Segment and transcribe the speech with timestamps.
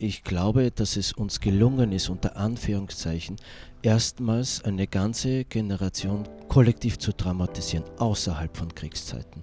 [0.00, 3.34] Ich glaube, dass es uns gelungen ist, unter Anführungszeichen,
[3.82, 9.42] erstmals eine ganze Generation kollektiv zu traumatisieren, außerhalb von Kriegszeiten.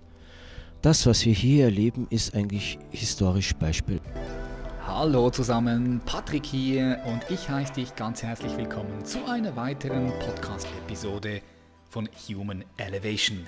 [0.81, 3.99] Das, was wir hier erleben, ist eigentlich historisch Beispiel.
[4.87, 11.41] Hallo zusammen, Patrick hier und ich heiße dich ganz herzlich willkommen zu einer weiteren Podcast-Episode
[11.89, 13.43] von Human Elevation.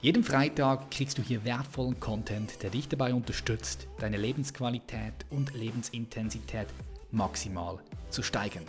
[0.00, 6.68] Jeden Freitag kriegst du hier wertvollen Content, der dich dabei unterstützt, deine Lebensqualität und Lebensintensität
[7.10, 8.62] maximal zu steigern.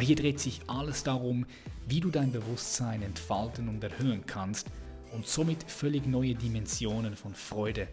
[0.00, 1.44] Hier dreht sich alles darum,
[1.86, 4.66] wie du dein Bewusstsein entfalten und erhöhen kannst
[5.12, 7.86] und somit völlig neue Dimensionen von Freude,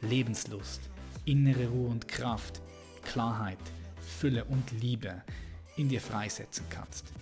[0.00, 0.80] Lebenslust,
[1.24, 2.60] innere Ruhe und Kraft,
[3.04, 3.58] Klarheit,
[4.18, 5.22] Fülle und Liebe
[5.76, 7.12] in dir freisetzen kannst.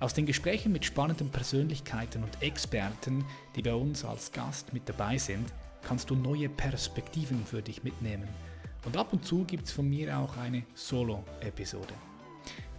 [0.00, 5.18] Aus den Gesprächen mit spannenden Persönlichkeiten und Experten, die bei uns als Gast mit dabei
[5.18, 8.28] sind, kannst du neue Perspektiven für dich mitnehmen.
[8.84, 11.94] Und ab und zu gibt es von mir auch eine Solo-Episode.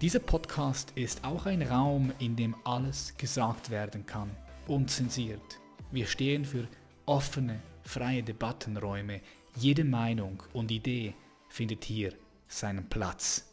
[0.01, 4.29] Dieser Podcast ist auch ein Raum, in dem alles gesagt werden kann,
[4.67, 5.59] unzensiert.
[5.91, 6.67] Wir stehen für
[7.05, 9.21] offene, freie Debattenräume.
[9.55, 11.15] Jede Meinung und Idee
[11.47, 12.13] findet hier
[12.47, 13.51] seinen Platz.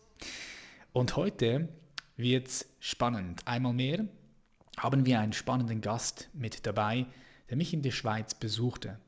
[0.92, 1.68] Und heute
[2.16, 3.46] wird spannend.
[3.46, 4.06] Einmal mehr
[4.76, 7.06] haben wir einen spannenden Gast mit dabei,
[7.48, 8.98] der mich in der Schweiz besuchte.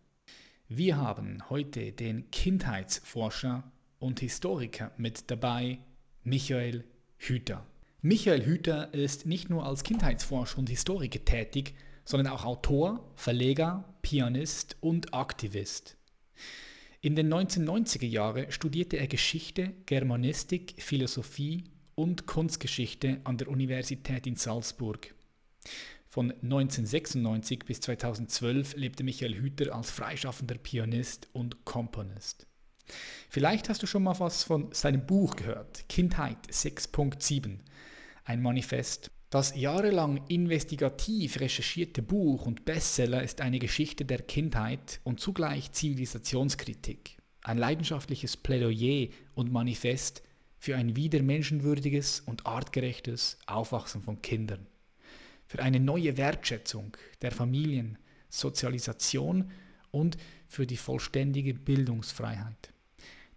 [0.68, 3.64] Wir haben heute den Kindheitsforscher
[3.98, 5.78] und Historiker mit dabei,
[6.22, 6.84] Michael
[7.16, 7.66] Hüter.
[8.00, 11.74] Michael Hüter ist nicht nur als Kindheitsforscher und Historiker tätig,
[12.04, 15.96] sondern auch Autor, Verleger, Pianist und Aktivist.
[17.00, 24.36] In den 1990er Jahren studierte er Geschichte, Germanistik, Philosophie und Kunstgeschichte an der Universität in
[24.36, 25.14] Salzburg.
[26.08, 32.46] Von 1996 bis 2012 lebte Michael Hüter als freischaffender Pianist und Komponist.
[33.28, 37.58] Vielleicht hast du schon mal was von seinem Buch gehört, Kindheit 6.7,
[38.24, 39.10] ein Manifest.
[39.30, 47.16] Das jahrelang investigativ recherchierte Buch und Bestseller ist eine Geschichte der Kindheit und zugleich Zivilisationskritik,
[47.42, 50.22] ein leidenschaftliches Plädoyer und Manifest
[50.64, 54.66] für ein wieder menschenwürdiges und artgerechtes Aufwachsen von Kindern,
[55.44, 57.98] für eine neue Wertschätzung der Familien,
[58.30, 59.50] Sozialisation
[59.90, 60.16] und
[60.48, 62.72] für die vollständige Bildungsfreiheit.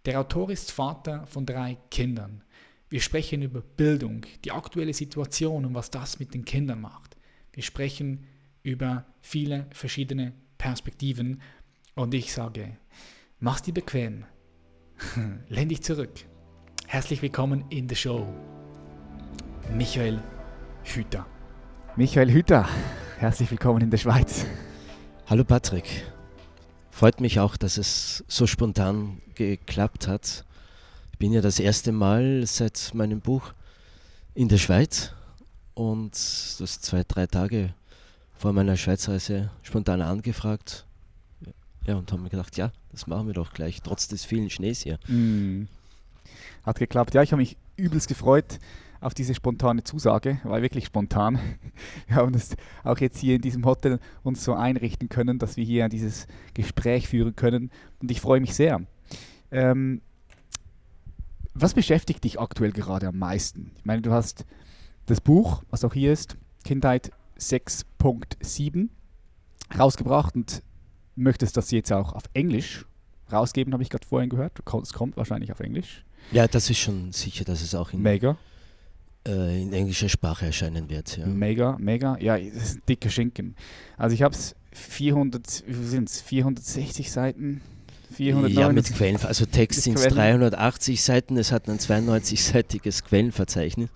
[0.06, 2.44] Der Autor ist Vater von drei Kindern.
[2.88, 7.18] Wir sprechen über Bildung, die aktuelle Situation und was das mit den Kindern macht.
[7.52, 8.24] Wir sprechen
[8.62, 11.42] über viele verschiedene Perspektiven
[11.94, 12.78] und ich sage,
[13.38, 14.24] mach's dir bequem,
[15.50, 16.24] lehn dich zurück
[16.90, 18.26] Herzlich willkommen in der Show.
[19.74, 20.22] Michael
[20.84, 21.26] Hüter.
[21.96, 22.66] Michael Hüter,
[23.18, 24.46] herzlich willkommen in der Schweiz.
[25.26, 25.84] Hallo Patrick.
[26.90, 30.46] Freut mich auch, dass es so spontan geklappt hat.
[31.12, 33.52] Ich bin ja das erste Mal seit meinem Buch
[34.34, 35.12] in der Schweiz
[35.74, 37.74] und das zwei, drei Tage
[38.32, 40.86] vor meiner Schweizreise spontan angefragt.
[41.84, 44.80] Ja, und haben mir gedacht, ja, das machen wir doch gleich, trotz des vielen Schnees
[44.80, 44.98] hier.
[45.06, 45.66] Mm.
[46.64, 47.14] Hat geklappt.
[47.14, 48.58] Ja, ich habe mich übelst gefreut
[49.00, 51.38] auf diese spontane Zusage, war wirklich spontan.
[52.06, 55.64] Wir haben das auch jetzt hier in diesem Hotel uns so einrichten können, dass wir
[55.64, 58.80] hier dieses Gespräch führen können und ich freue mich sehr.
[59.50, 60.00] Ähm,
[61.54, 63.72] was beschäftigt dich aktuell gerade am meisten?
[63.78, 64.44] Ich meine, du hast
[65.06, 68.88] das Buch, was auch hier ist, Kindheit 6.7,
[69.78, 70.62] rausgebracht und
[71.16, 72.84] möchtest das jetzt auch auf Englisch
[73.32, 74.58] rausgeben, habe ich gerade vorhin gehört.
[74.82, 76.04] Es kommt wahrscheinlich auf Englisch.
[76.32, 78.36] Ja, das ist schon sicher, dass es auch in, mega.
[79.26, 81.16] Äh, in englischer Sprache erscheinen wird.
[81.16, 81.26] Ja.
[81.26, 82.18] Mega, mega.
[82.20, 83.56] Ja, das ist ein dicker Schinken.
[83.96, 87.62] Also ich habe es 400, wie sind es, 460 Seiten?
[88.12, 93.90] 400 ja, mit Quellen, also Text sind es 380 Seiten, es hat ein 92-seitiges Quellenverzeichnis.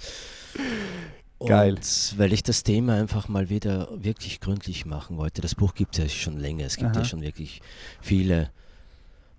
[1.47, 1.75] Geil.
[1.75, 5.41] Und weil ich das Thema einfach mal wieder wirklich gründlich machen wollte.
[5.41, 7.01] Das Buch gibt es ja schon länger, es gibt Aha.
[7.01, 7.63] ja schon wirklich
[8.01, 8.51] viele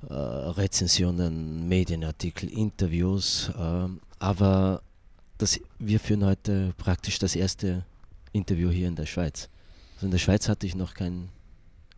[0.09, 3.49] äh, Rezensionen, Medienartikel, Interviews.
[3.57, 3.87] Äh,
[4.19, 4.81] aber
[5.37, 7.85] das, wir führen heute praktisch das erste
[8.31, 9.49] Interview hier in der Schweiz.
[9.95, 11.29] Also in der Schweiz hatte ich noch kein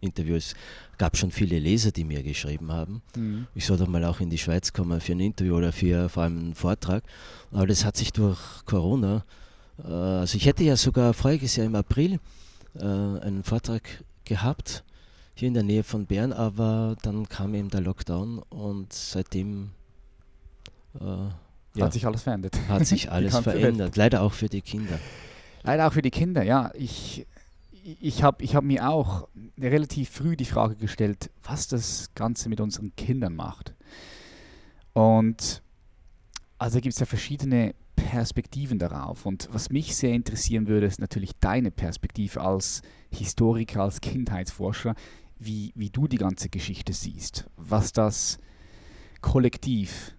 [0.01, 0.35] Interview.
[0.35, 0.56] Es
[0.97, 3.01] gab schon viele Leser, die mir geschrieben haben.
[3.15, 3.47] Mhm.
[3.56, 6.24] Ich soll doch mal auch in die Schweiz kommen für ein Interview oder für vor
[6.24, 7.03] allem einen Vortrag.
[7.51, 9.25] Aber das hat sich durch Corona,
[9.83, 12.19] äh, also ich hätte ja sogar voriges Jahr im April
[12.75, 13.83] äh, einen Vortrag
[14.24, 14.83] gehabt
[15.35, 19.71] hier in der Nähe von Bern, aber dann kam eben der Lockdown und seitdem
[20.99, 21.05] äh,
[21.75, 22.57] ja, hat sich alles verändert.
[22.69, 24.97] Hat sich alles verändert, leider auch für die Kinder.
[25.63, 26.71] Leider auch für die Kinder, ja.
[26.73, 27.27] Ich,
[27.83, 29.27] ich habe ich hab mir auch
[29.59, 33.73] relativ früh die Frage gestellt, was das Ganze mit unseren Kindern macht.
[34.93, 35.61] Und
[36.57, 39.25] Also gibt es ja verschiedene Perspektiven darauf.
[39.25, 42.81] Und was mich sehr interessieren würde, ist natürlich deine Perspektive als
[43.11, 44.95] Historiker, als Kindheitsforscher,
[45.37, 48.39] wie, wie du die ganze Geschichte siehst, was das
[49.21, 50.15] kollektiv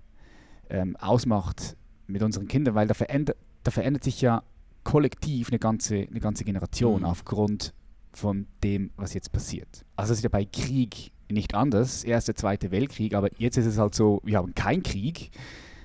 [0.68, 1.76] ähm, ausmacht
[2.06, 4.42] mit unseren Kindern, weil da verändert, da verändert sich ja
[4.84, 7.06] kollektiv eine ganze, eine ganze Generation mhm.
[7.06, 7.74] aufgrund
[8.12, 9.84] von dem, was jetzt passiert.
[9.96, 13.78] Also es ist ja bei Krieg nicht anders, Erster, Zweiter Weltkrieg, aber jetzt ist es
[13.78, 15.30] halt so, wir haben keinen Krieg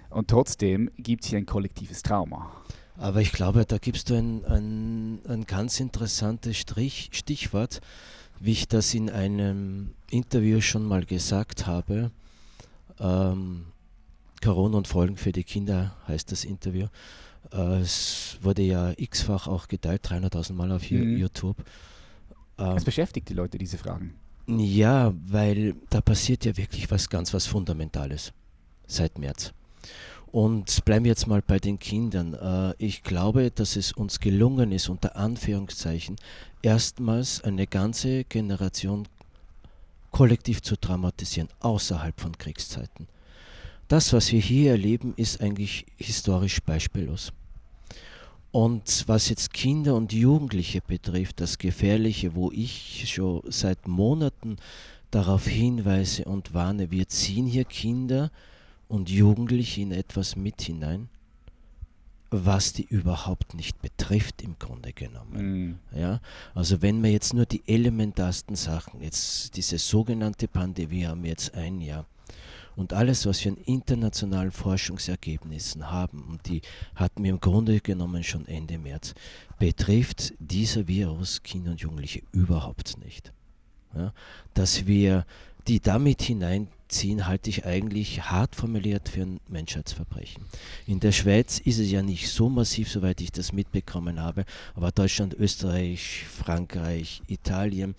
[0.10, 2.52] und trotzdem gibt es hier ein kollektives Trauma.
[2.98, 7.82] Aber ich glaube, da gibst du ein, ein, ein ganz interessantes Strich, Stichwort,
[8.42, 12.12] wie ich das in einem Interview schon mal gesagt habe.
[13.00, 13.66] Ähm,
[14.44, 16.88] Corona und Folgen für die Kinder heißt das Interview.
[17.54, 21.18] Äh, es wurde ja x-fach auch geteilt, 300.000 Mal auf mhm.
[21.18, 21.58] YouTube.
[22.58, 24.16] Ähm, es beschäftigt die Leute, diese Fragen.
[24.48, 28.34] Ja, weil da passiert ja wirklich was ganz was Fundamentales
[28.88, 29.54] seit März.
[30.32, 32.34] Und bleiben wir jetzt mal bei den Kindern.
[32.34, 36.16] Äh, ich glaube, dass es uns gelungen ist, unter Anführungszeichen,
[36.62, 39.08] erstmals eine ganze Generation
[40.12, 43.08] kollektiv zu traumatisieren, außerhalb von Kriegszeiten.
[43.90, 47.34] Das, was wir hier erleben, ist eigentlich historisch beispiellos.
[48.52, 54.58] Und was jetzt Kinder und Jugendliche betrifft, das Gefährliche, wo ich schon seit Monaten
[55.10, 58.32] darauf hinweise und warne, wir ziehen hier Kinder
[58.92, 61.08] und Jugendliche in etwas mit hinein,
[62.30, 65.80] was die überhaupt nicht betrifft im Grunde genommen.
[65.92, 66.00] Mhm.
[66.00, 66.20] Ja,
[66.54, 71.56] also wenn wir jetzt nur die elementarsten Sachen, jetzt diese sogenannte Pandemie haben wir jetzt
[71.56, 72.06] ein Jahr,
[72.78, 76.62] und alles, was wir an internationalen Forschungsergebnissen haben, und die
[76.96, 79.14] hatten wir im Grunde genommen schon Ende März,
[79.60, 83.34] betrifft dieser Virus Kinder und Jugendliche überhaupt nicht.
[83.94, 84.14] Ja,
[84.54, 85.26] dass wir
[85.68, 90.44] die damit hinein ziehen, halte ich eigentlich hart formuliert für ein Menschheitsverbrechen.
[90.88, 94.46] In der Schweiz ist es ja nicht so massiv, soweit ich das mitbekommen habe,
[94.76, 97.96] aber Deutschland, Österreich, Frankreich, Italien,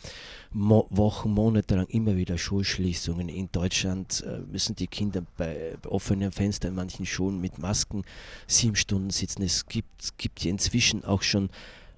[0.52, 3.28] Mo Wochen, Monate lang immer wieder Schulschließungen.
[3.28, 8.04] In Deutschland äh, müssen die Kinder bei, offenen Fenstern in manchen Schulen mit Masken
[8.46, 9.42] sieben Stunden sitzen.
[9.42, 11.48] Es gibt, gibt inzwischen auch schon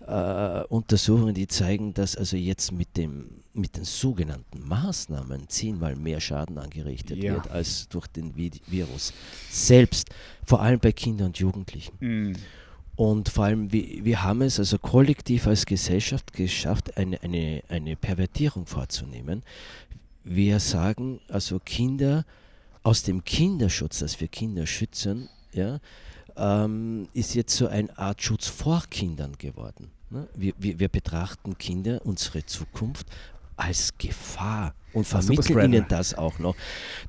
[0.07, 6.21] äh, Untersuchungen, die zeigen, dass also jetzt mit, dem, mit den sogenannten Maßnahmen zehnmal mehr
[6.21, 7.35] Schaden angerichtet ja.
[7.35, 9.13] wird als durch den Virus.
[9.51, 10.11] Selbst,
[10.45, 11.95] vor allem bei Kindern und Jugendlichen.
[12.01, 12.35] Mhm.
[12.97, 17.97] Und vor allem, wir, wir haben es also kollektiv als Gesellschaft geschafft, eine, eine, eine
[17.97, 19.43] Pervertierung vorzunehmen.
[20.23, 22.25] Wir sagen, also Kinder
[22.83, 25.81] aus dem Kinderschutz, dass wir Kinder schützen, ja,
[26.37, 29.91] ähm, ist jetzt so eine Art Schutz vor Kindern geworden.
[30.15, 30.29] Ne?
[30.37, 33.07] Wir, wir, wir, betrachten Kinder, unsere Zukunft,
[33.57, 36.55] als Gefahr und vermitteln ihnen das auch noch.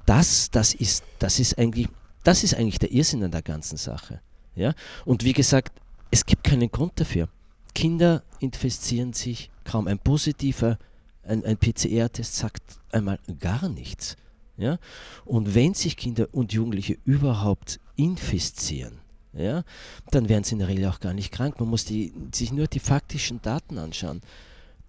[0.08, 1.88] Das, das, ist, das, ist eigentlich,
[2.24, 4.22] das ist eigentlich der Irrsinn an der ganzen Sache.
[4.56, 4.74] Ja?
[5.06, 5.72] Und wie gesagt,
[6.10, 7.30] es gibt keinen Grund dafür.
[7.76, 9.88] Kinder infizieren sich kaum.
[9.88, 10.80] Ein positiver,
[11.24, 14.16] ein, ein PCR-Test sagt einmal gar nichts.
[14.58, 14.80] Ja?
[15.26, 19.05] Und wenn sich Kinder und Jugendliche überhaupt infizieren,
[19.36, 19.64] ja,
[20.12, 21.60] dann werden sie in der Regel auch gar nicht krank.
[21.60, 24.22] Man muss die, sich nur die faktischen Daten anschauen.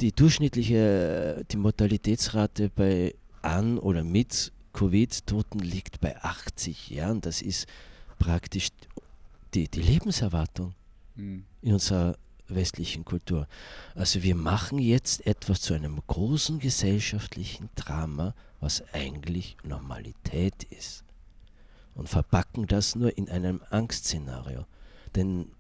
[0.00, 7.20] Die durchschnittliche die Mortalitätsrate bei an oder mit Covid-Toten liegt bei 80 Jahren.
[7.20, 7.66] Das ist
[8.19, 8.69] praktisch
[9.54, 10.75] die, die Lebenserwartung
[11.16, 11.44] mhm.
[11.62, 12.16] in unserer
[12.49, 13.49] westlichen Kultur.
[13.94, 21.05] Also wir machen jetzt etwas zu einem großen gesellschaftlichen Drama, was eigentlich Normalität ist
[21.96, 24.66] und verpacken das nur in einem Angstszenario.
[25.14, 25.50] Denn,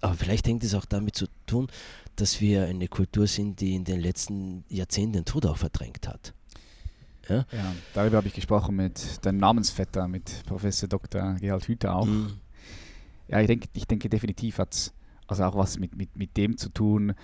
[0.00, 1.68] aber vielleicht hängt es auch damit zu tun,
[2.16, 6.32] dass wir eine Kultur sind, die in den letzten Jahrzehnten den Tod auch verdrängt hat.
[7.28, 11.34] Ja, ja darüber habe ich gesprochen mit deinem Namensvetter, mit Professor Dr.
[11.34, 12.06] Gerhard Hüther auch.
[12.06, 12.32] Mhm.
[13.28, 14.94] Ja, ich denke, ich denke definitiv hat es
[15.26, 17.14] also auch was mit, mit, mit dem zu tun,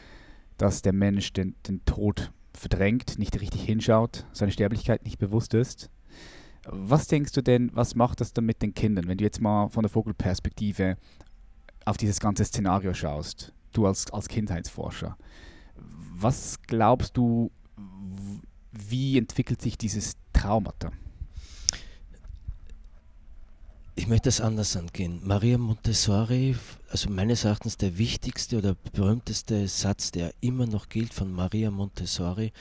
[0.59, 5.89] dass der Mensch den, den Tod verdrängt, nicht richtig hinschaut, seine Sterblichkeit nicht bewusst ist
[6.67, 9.69] was denkst du denn, was macht das dann mit den Kindern, wenn du jetzt mal
[9.69, 10.97] von der Vogelperspektive
[11.85, 15.17] auf dieses ganze Szenario schaust, du als, als Kindheitsforscher?
[16.15, 17.51] Was glaubst du,
[18.71, 20.93] wie entwickelt sich dieses Traumata?
[23.95, 25.21] Ich möchte es anders angehen.
[25.23, 26.57] Maria Montessori,
[26.89, 32.53] also meines Erachtens der wichtigste oder berühmteste Satz, der immer noch gilt von Maria Montessori,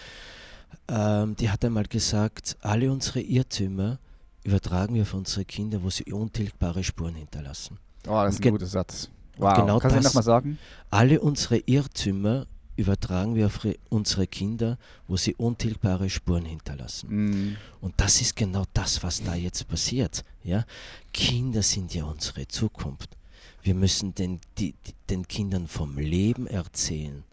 [0.88, 4.00] ähm, die hat einmal gesagt, alle unsere Irrtümer
[4.44, 7.78] übertragen wir auf unsere Kinder, wo sie untilgbare Spuren hinterlassen.
[8.08, 9.10] Oh, das ist ein guter Satz.
[9.38, 9.56] Wow.
[9.56, 10.58] Genau Kannst das, du nochmal sagen?
[10.90, 13.60] Alle unsere Irrtümer übertragen wir auf
[13.90, 17.10] unsere Kinder, wo sie untilgbare Spuren hinterlassen.
[17.10, 17.58] Mhm.
[17.80, 20.24] Und das ist genau das, was da jetzt passiert.
[20.44, 20.66] Ja?
[21.14, 23.18] Kinder sind ja unsere Zukunft.
[23.62, 24.74] Wir müssen den, die,
[25.10, 27.24] den Kindern vom Leben erzählen.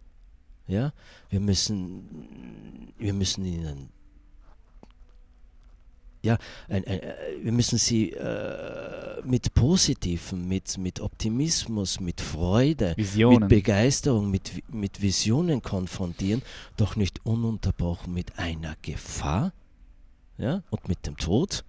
[0.68, 0.92] Ja?
[1.30, 3.88] Wir, müssen, wir müssen ihnen
[6.22, 6.36] ja,
[6.68, 13.40] ein, ein, äh, wir müssen sie äh, mit Positiven, mit, mit Optimismus, mit Freude, Visionen.
[13.40, 16.42] mit Begeisterung, mit, mit Visionen konfrontieren,
[16.76, 19.52] doch nicht ununterbrochen mit einer Gefahr
[20.38, 21.64] ja, und mit dem Tod,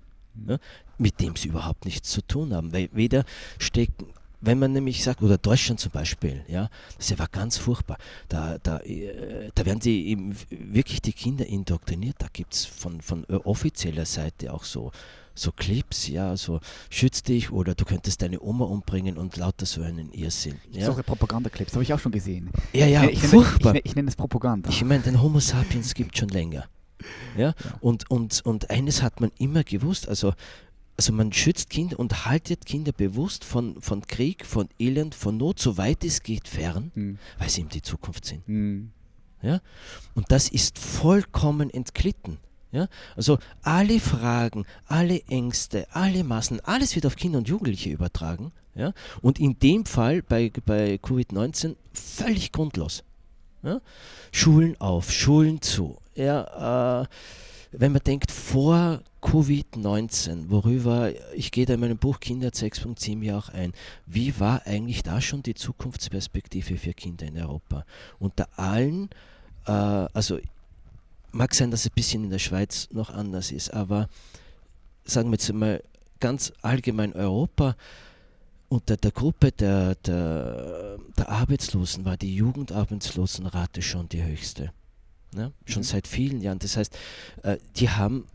[0.48, 0.58] ja,
[0.98, 2.74] mit dem sie überhaupt nichts zu tun haben.
[2.74, 3.26] Weil weder
[3.60, 4.08] stecken
[4.42, 7.98] wenn man nämlich sagt, oder Deutschland zum Beispiel, ja, das war ganz furchtbar.
[8.28, 12.16] Da, da, äh, da werden die eben wirklich die Kinder indoktriniert.
[12.20, 14.92] Da gibt es von, von offizieller Seite auch so,
[15.36, 19.82] so Clips, ja, so schütz dich oder du könntest deine Oma umbringen und lauter so
[19.82, 20.56] einen Irrsinn.
[20.72, 20.86] Ja.
[20.86, 22.50] Solche Propagandaclips habe ich auch schon gesehen.
[22.74, 23.74] Ja, ja, ich, ich furchtbar.
[23.74, 24.70] Nenne, ich, ich nenne es Propaganda.
[24.70, 26.66] Ich meine, den Homo sapiens gibt es schon länger.
[27.38, 27.48] Ja?
[27.48, 27.54] ja?
[27.80, 30.34] Und, und, und eines hat man immer gewusst, also
[31.00, 35.58] also man schützt Kinder und haltet Kinder bewusst von, von Krieg, von Elend, von Not,
[35.58, 37.20] soweit es geht, fern, mhm.
[37.38, 38.46] weil sie eben die Zukunft sind.
[38.50, 38.92] Mhm.
[39.42, 39.62] Ja?
[40.14, 42.38] Und das ist vollkommen entglitten.
[42.74, 42.90] Ja?
[43.16, 48.52] Also alle Fragen, alle Ängste, alle Massen, alles wird auf Kinder und Jugendliche übertragen.
[48.76, 48.92] Ja?
[49.22, 53.06] Und in dem Fall bei, bei Covid-19 völlig grundlos.
[53.64, 53.80] Ja?
[54.34, 55.98] Schulen auf, Schulen zu.
[56.16, 57.08] Ja, äh,
[57.72, 63.38] wenn man denkt, vor Covid-19, worüber ich gehe da in meinem Buch Kinder 6.7 ja
[63.38, 63.74] auch ein,
[64.06, 67.86] wie war eigentlich da schon die Zukunftsperspektive für Kinder in Europa?
[68.18, 69.10] Unter allen,
[69.68, 70.40] äh, also
[71.32, 74.10] mag sein, dass es ein bisschen in der Schweiz noch anders ist, aber
[75.04, 75.84] sagen wir jetzt mal
[76.20, 77.76] ganz allgemein Europa,
[78.68, 84.72] unter der Gruppe der, der, der Arbeitslosen war die Jugendarbeitslosenrate schon die höchste.
[85.34, 85.52] Ne?
[85.66, 85.86] Schon mhm.
[85.86, 86.60] seit vielen Jahren.
[86.60, 86.98] Das heißt,
[87.44, 88.26] äh, die haben,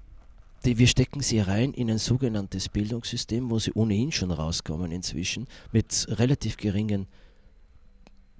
[0.64, 5.46] die, wir stecken sie rein in ein sogenanntes Bildungssystem, wo sie ohnehin schon rauskommen inzwischen,
[5.72, 7.06] mit relativ geringen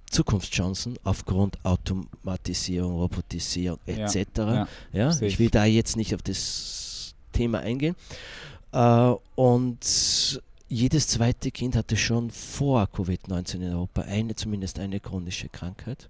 [0.09, 4.15] Zukunftschancen aufgrund Automatisierung, Robotisierung etc.
[4.37, 7.95] Ja, ja, ja ich will da jetzt nicht auf das Thema eingehen.
[8.71, 15.49] Äh, und jedes zweite Kind hatte schon vor Covid-19 in Europa eine, zumindest eine chronische
[15.49, 16.09] Krankheit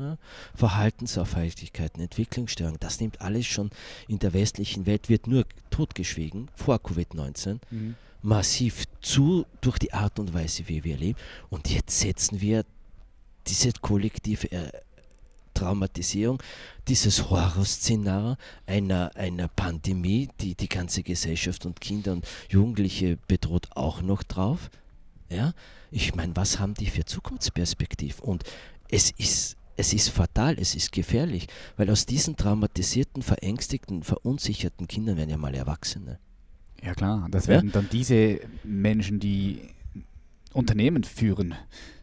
[0.00, 0.18] ja,
[0.54, 3.70] Verhaltensauffälligkeiten, Entwicklungsstörungen, das nimmt alles schon
[4.08, 7.94] in der westlichen Welt, wird nur totgeschwiegen vor Covid-19, mhm.
[8.22, 11.18] massiv zu durch die Art und Weise, wie wir leben.
[11.48, 12.64] Und jetzt setzen wir
[13.46, 14.70] diese kollektive äh,
[15.54, 16.42] Traumatisierung,
[16.88, 24.00] dieses Horrorszenario einer, einer Pandemie, die die ganze Gesellschaft und Kinder und Jugendliche bedroht, auch
[24.00, 24.70] noch drauf.
[25.28, 25.52] Ja,
[25.90, 28.20] ich meine, was haben die für Zukunftsperspektiv?
[28.20, 28.44] Und
[28.90, 35.16] es ist es ist fatal, es ist gefährlich, weil aus diesen traumatisierten, verängstigten, verunsicherten Kindern
[35.16, 36.18] werden ja mal Erwachsene.
[36.82, 37.72] Ja klar, das werden ja?
[37.72, 39.60] dann diese Menschen, die
[40.52, 41.54] Unternehmen führen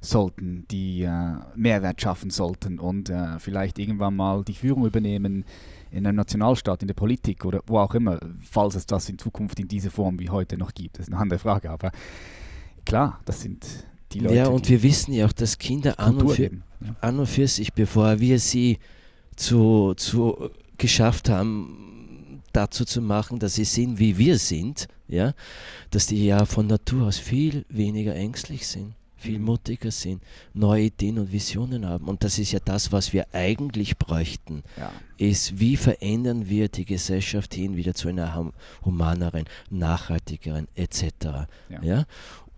[0.02, 5.46] sollten, die äh, Mehrwert schaffen sollten und äh, vielleicht irgendwann mal die Führung übernehmen
[5.92, 9.60] in einem Nationalstaat, in der Politik oder wo auch immer, falls es das in Zukunft
[9.60, 10.98] in dieser Form wie heute noch gibt.
[10.98, 11.92] Das ist eine andere Frage, aber
[12.86, 13.66] klar, das sind
[14.12, 14.36] die Leute.
[14.36, 16.96] Ja, und wir wissen ja auch, dass Kinder an und, für, ja.
[17.02, 18.80] an und, für, sich, bevor wir sie
[19.36, 25.34] zu, zu geschafft haben, dazu zu machen, dass sie sind, wie wir sind, ja,
[25.92, 29.46] dass die ja von Natur aus viel weniger ängstlich sind, viel mhm.
[29.46, 30.24] mutiger sind,
[30.54, 32.08] neue Ideen und Visionen haben.
[32.08, 34.92] Und das ist ja das, was wir eigentlich bräuchten, ja.
[35.18, 38.52] ist, wie verändern wir die Gesellschaft hin wieder zu einer
[38.84, 41.48] humaneren, nachhaltigeren etc.
[41.70, 41.82] Ja.
[41.82, 42.06] ja?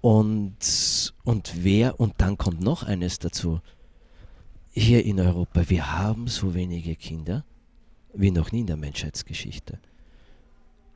[0.01, 3.59] Und, und wer, und dann kommt noch eines dazu,
[4.71, 7.43] hier in Europa, wir haben so wenige Kinder
[8.13, 9.79] wie noch nie in der Menschheitsgeschichte.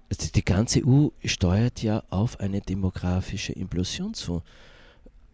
[0.10, 4.41] Also die ganze EU steuert ja auf eine demografische Implosion zu,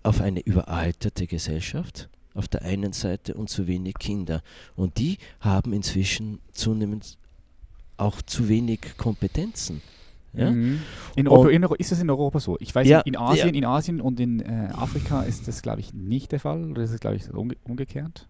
[0.04, 4.42] auf eine überalterte Gesellschaft auf der einen Seite und zu wenig Kinder.
[4.76, 7.18] Und die haben inzwischen zunehmend
[7.98, 9.82] auch zu wenig Kompetenzen.
[10.34, 10.52] Ja?
[10.52, 10.82] Mhm.
[11.16, 12.58] In Europa, in, ist das in Europa so?
[12.60, 13.54] Ich weiß, ja, in Asien, ja.
[13.54, 16.70] in Asien und in äh, Afrika ist das, glaube ich, nicht der Fall.
[16.70, 18.28] Oder ist es, glaube ich, umge umgekehrt?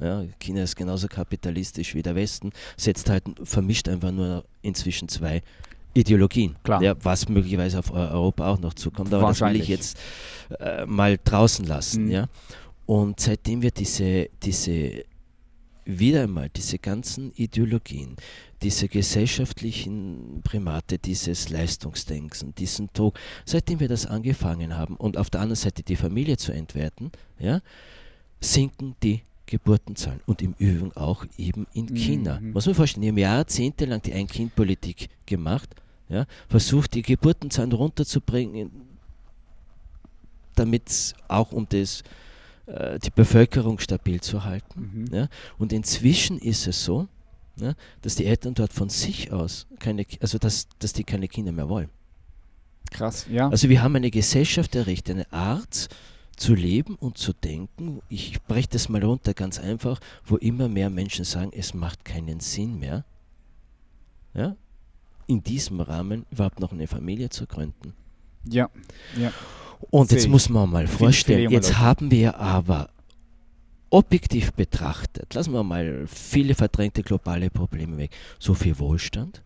[0.00, 5.42] Ja, China ist genauso kapitalistisch wie der Westen, setzt halt, vermischt einfach nur inzwischen zwei
[5.94, 6.82] Ideologien, Klar.
[6.82, 9.98] Ja, was möglicherweise auf Europa auch noch zukommt, aber das will ich jetzt
[10.60, 12.04] äh, mal draußen lassen.
[12.04, 12.10] Mhm.
[12.10, 12.28] Ja?
[12.86, 15.04] Und seitdem wir diese, diese,
[15.84, 18.16] wieder einmal diese ganzen Ideologien,
[18.62, 25.40] diese gesellschaftlichen Primate, dieses Leistungsdenken, diesen Druck, seitdem wir das angefangen haben und auf der
[25.40, 27.60] anderen Seite die Familie zu entwerten, ja,
[28.40, 32.38] sinken die Geburtenzahlen und im Übrigen auch eben in China.
[32.40, 32.52] Mhm.
[32.52, 35.70] Muss man vorstellen, die haben jahrzehntelang die Ein-Kind-Politik gemacht,
[36.08, 38.70] ja, versucht die Geburtenzahlen runterzubringen,
[40.54, 42.02] damit auch um das,
[42.66, 45.06] äh, die Bevölkerung stabil zu halten.
[45.08, 45.14] Mhm.
[45.14, 45.28] Ja.
[45.58, 47.08] Und inzwischen ist es so,
[47.60, 51.52] ja, dass die Eltern dort von sich aus keine, also dass, dass die keine Kinder
[51.52, 51.90] mehr wollen.
[52.90, 53.48] Krass, ja.
[53.48, 55.88] Also wir haben eine Gesellschaft errichtet, eine Art
[56.36, 58.00] zu leben und zu denken.
[58.08, 62.40] Ich breche das mal runter ganz einfach, wo immer mehr Menschen sagen, es macht keinen
[62.40, 63.04] Sinn mehr,
[64.34, 64.56] ja,
[65.26, 67.92] in diesem Rahmen überhaupt noch eine Familie zu gründen.
[68.44, 68.70] ja,
[69.18, 69.32] ja.
[69.90, 72.90] Und Sehe jetzt muss man mal vorstellen, jetzt haben wir aber
[73.90, 79.42] objektiv betrachtet, lassen wir mal viele verdrängte globale Probleme weg, so viel Wohlstand,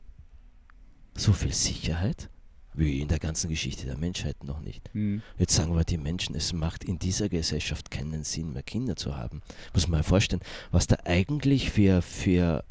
[1.14, 2.28] so viel Sicherheit,
[2.74, 4.88] wie in der ganzen Geschichte der Menschheit noch nicht.
[4.94, 5.22] Mhm.
[5.38, 9.16] Jetzt sagen wir die Menschen, es macht in dieser Gesellschaft keinen Sinn mehr, Kinder zu
[9.16, 9.42] haben.
[9.74, 12.64] Muss man mal vorstellen, was da eigentlich für, für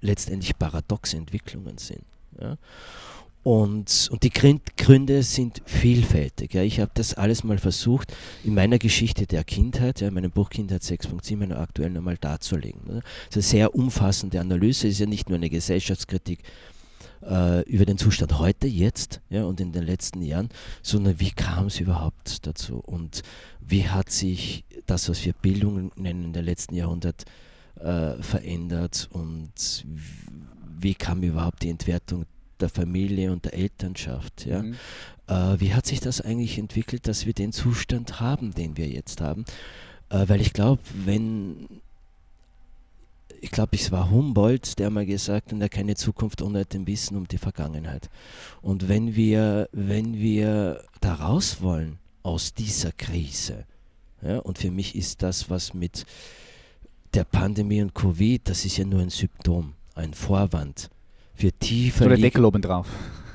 [0.00, 2.04] letztendlich paradoxe Entwicklungen sind.
[2.40, 2.56] Ja?
[3.46, 6.52] Und, und die Grün- Gründe sind vielfältig.
[6.52, 6.62] Ja.
[6.64, 8.12] Ich habe das alles mal versucht,
[8.42, 12.80] in meiner Geschichte der Kindheit, ja, in meinem Buch Kindheit 6.7, meiner aktuellen einmal darzulegen.
[12.84, 13.02] Ne.
[13.28, 16.40] Das ist eine sehr umfassende Analyse, ist ja nicht nur eine Gesellschaftskritik
[17.22, 20.48] äh, über den Zustand heute, jetzt ja, und in den letzten Jahren,
[20.82, 23.22] sondern wie kam es überhaupt dazu und
[23.60, 27.26] wie hat sich das, was wir Bildung nennen, in den letzten Jahrhundert
[27.78, 29.86] äh, verändert und
[30.80, 32.26] wie kam überhaupt die Entwertung
[32.60, 34.46] der Familie und der Elternschaft.
[34.46, 34.62] Ja?
[34.62, 34.76] Mhm.
[35.28, 39.20] Äh, wie hat sich das eigentlich entwickelt, dass wir den Zustand haben, den wir jetzt
[39.20, 39.44] haben?
[40.08, 41.68] Äh, weil ich glaube, wenn,
[43.40, 47.16] ich glaube, es war Humboldt, der mal gesagt hat, er keine Zukunft ohne dem Wissen
[47.16, 48.08] um die Vergangenheit.
[48.62, 53.64] Und wenn wir, wenn wir da raus wollen aus dieser Krise,
[54.22, 56.06] ja, und für mich ist das, was mit
[57.14, 60.90] der Pandemie und Covid, das ist ja nur ein Symptom, ein Vorwand
[61.36, 62.88] für tiefer Oder Deckel oben drauf.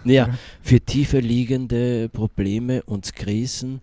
[0.03, 0.29] ja,
[0.61, 3.81] für tiefer liegende Probleme und Krisen,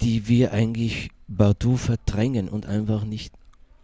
[0.00, 3.34] die wir eigentlich partout verdrängen und einfach nicht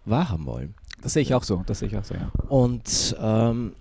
[0.05, 0.74] wahrhaben wollen.
[1.03, 2.31] Das sehe ich auch so, das sehe ich auch so, ja.
[2.48, 3.74] Und ähm,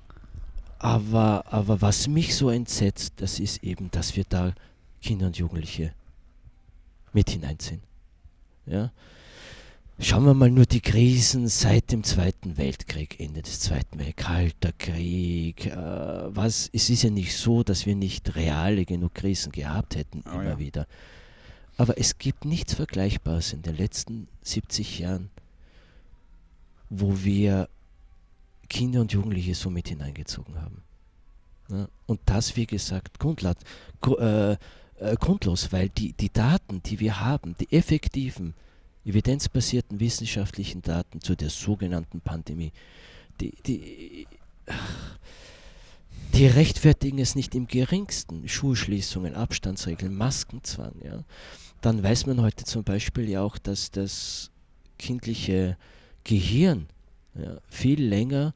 [0.80, 4.54] aber, aber was mich so entsetzt, das ist eben, dass wir da
[5.02, 5.94] Kinder und Jugendliche
[7.14, 7.82] mit hineinziehen.
[8.66, 8.92] Ja?
[10.00, 14.72] Schauen wir mal nur die Krisen seit dem Zweiten Weltkrieg, Ende des Zweiten Weltkriegs, Kalter
[14.74, 15.68] Krieg.
[15.68, 15.76] Äh,
[16.36, 20.32] was, es ist ja nicht so, dass wir nicht reale genug Krisen gehabt hätten, Oh
[20.34, 20.60] immer ja.
[20.60, 20.88] wieder.
[21.78, 25.30] Aber es gibt nichts Vergleichbares in den letzten 70 Jahren,
[26.90, 27.70] wo wir
[28.70, 30.82] Kinder und Jugendliche so mit hineingezogen haben.
[31.70, 33.58] Ja, und das, wie gesagt, grundlat,
[34.02, 34.58] gru- äh,
[35.00, 38.54] äh, grundlos, weil die, die Daten, die wir haben, die effektiven,
[39.06, 42.72] evidenzbasierten wissenschaftlichen Daten zu der sogenannten Pandemie,
[43.42, 44.28] die, die,
[46.34, 48.48] die rechtfertigen es nicht im geringsten.
[48.48, 50.94] Schulschließungen, Abstandsregeln, Maskenzwang.
[51.04, 51.24] Ja.
[51.82, 54.50] Dann weiß man heute zum Beispiel ja auch, dass das
[54.98, 55.78] kindliche
[56.24, 56.88] Gehirn
[57.36, 58.54] ja, viel länger,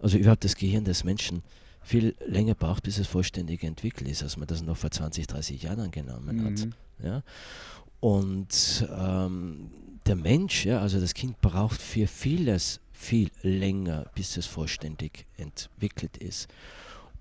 [0.00, 1.42] also überhaupt das Gehirn des Menschen,
[1.82, 5.62] viel länger braucht, bis es vollständig entwickelt ist, als man das noch vor 20, 30
[5.62, 6.66] Jahren angenommen hat.
[6.66, 6.72] Mhm.
[7.04, 7.22] Ja?
[8.02, 9.70] Und ähm,
[10.06, 16.16] der Mensch, ja, also das Kind braucht für vieles viel länger, bis es vollständig entwickelt
[16.16, 16.48] ist.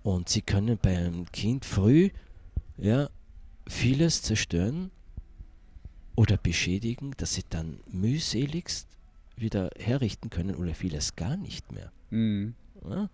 [0.01, 2.09] Und sie können beim Kind früh
[2.77, 3.11] ja,
[3.67, 4.89] vieles zerstören
[6.15, 8.87] oder beschädigen, dass sie dann mühseligst
[9.35, 11.91] wieder herrichten können oder vieles gar nicht mehr.
[12.09, 12.55] Mhm.
[12.89, 13.09] Ja?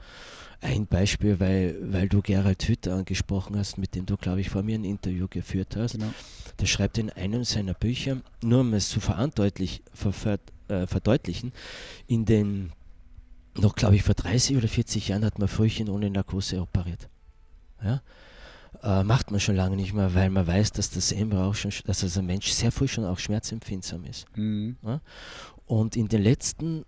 [0.62, 4.64] Ein Beispiel, weil, weil du Gerald Hütter angesprochen hast, mit dem du, glaube ich, vor
[4.64, 5.94] mir ein Interview geführt hast.
[5.94, 6.14] Genau.
[6.60, 11.54] Der schreibt in einem seiner Bücher, nur um es zu verandeutlich, ver, ver, äh, verdeutlichen,
[12.08, 12.72] in den,
[13.56, 17.10] noch glaube ich vor 30 oder 40 Jahren hat man Frühchen ohne Narkose operiert.
[17.84, 18.02] Ja?
[18.84, 21.72] Äh, macht man schon lange nicht mehr, weil man weiß, dass das Embryo auch schon,
[21.86, 24.26] dass also ein Mensch sehr früh schon auch schmerzempfindsam ist.
[24.36, 24.78] Mhm.
[25.66, 26.86] Und in den letzten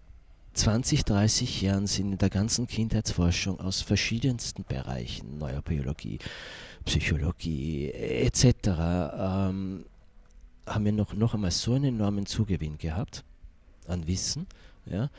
[0.60, 6.20] 20, 30 Jahren sind in der ganzen Kindheitsforschung aus verschiedensten Bereichen, Neurobiologie,
[6.84, 9.86] Psychologie etc., ähm,
[10.66, 13.24] haben wir noch, noch einmal so einen enormen Zugewinn gehabt
[13.88, 14.48] an Wissen,
[14.86, 15.10] ja,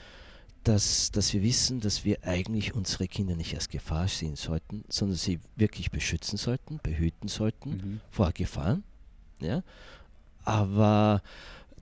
[0.63, 5.17] dass, dass wir wissen, dass wir eigentlich unsere Kinder nicht als Gefahr sehen sollten, sondern
[5.17, 8.01] sie wirklich beschützen sollten, behüten sollten mhm.
[8.11, 8.85] vor Gefahren.
[9.41, 9.63] Ja?
[10.45, 11.23] Aber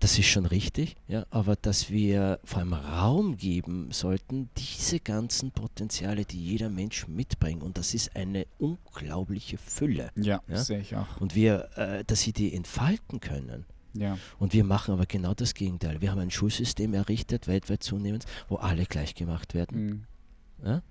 [0.01, 5.51] das ist schon richtig, ja, aber dass wir vor allem Raum geben sollten, diese ganzen
[5.51, 10.11] Potenziale, die jeder Mensch mitbringt, und das ist eine unglaubliche Fülle.
[10.17, 10.57] Ja, ja?
[10.59, 11.21] sehe ich auch.
[11.21, 13.65] Und wir, äh, dass sie die entfalten können.
[13.95, 14.19] Ja.
[14.39, 16.01] Und wir machen aber genau das Gegenteil.
[16.01, 19.87] Wir haben ein Schulsystem errichtet, weltweit zunehmend, wo alle gleich gemacht werden.
[19.87, 20.05] Mhm.
[20.65, 20.83] Ja?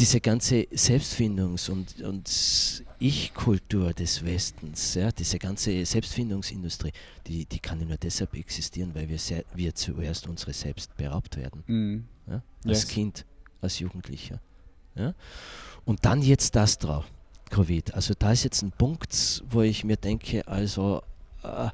[0.00, 6.92] Diese ganze Selbstfindungs- und, und Ich-Kultur des Westens, ja, diese ganze Selbstfindungsindustrie,
[7.26, 11.62] die, die kann nur deshalb existieren, weil wir, sehr, wir zuerst unsere Selbst beraubt werden.
[11.66, 12.04] Mhm.
[12.26, 12.42] Ja?
[12.64, 12.88] Als yes.
[12.88, 13.26] Kind,
[13.60, 14.40] als Jugendlicher.
[14.94, 15.14] Ja?
[15.84, 17.04] Und dann jetzt das drauf.
[17.50, 17.94] Covid.
[17.94, 21.02] Also da ist jetzt ein Punkt, wo ich mir denke, also
[21.42, 21.68] äh,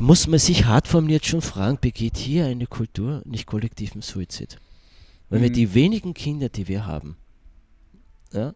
[0.00, 4.58] muss man sich hart formuliert schon fragen, begeht hier eine Kultur nicht kollektiven Suizid?
[5.28, 5.44] Wenn mhm.
[5.44, 7.16] wir die wenigen Kinder, die wir haben,
[8.32, 8.54] ja,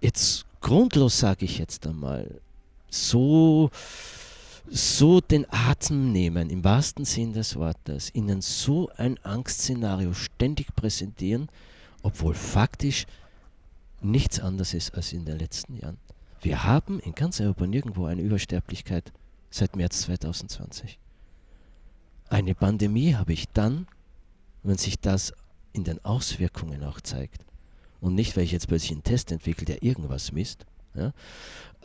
[0.00, 2.40] jetzt grundlos sage ich jetzt einmal,
[2.90, 3.70] so,
[4.68, 11.48] so den Atem nehmen, im wahrsten Sinn des Wortes, ihnen so ein Angstszenario ständig präsentieren,
[12.02, 13.06] obwohl faktisch
[14.00, 15.98] nichts anderes ist als in den letzten Jahren.
[16.42, 19.12] Wir haben in ganz Europa nirgendwo eine Übersterblichkeit
[19.50, 20.98] seit März 2020.
[22.28, 23.86] Eine Pandemie habe ich dann,
[24.62, 25.32] wenn sich das
[25.72, 27.44] in den Auswirkungen auch zeigt.
[28.04, 31.12] Und nicht, weil ich jetzt plötzlich einen Test entwickle, der irgendwas misst, ja,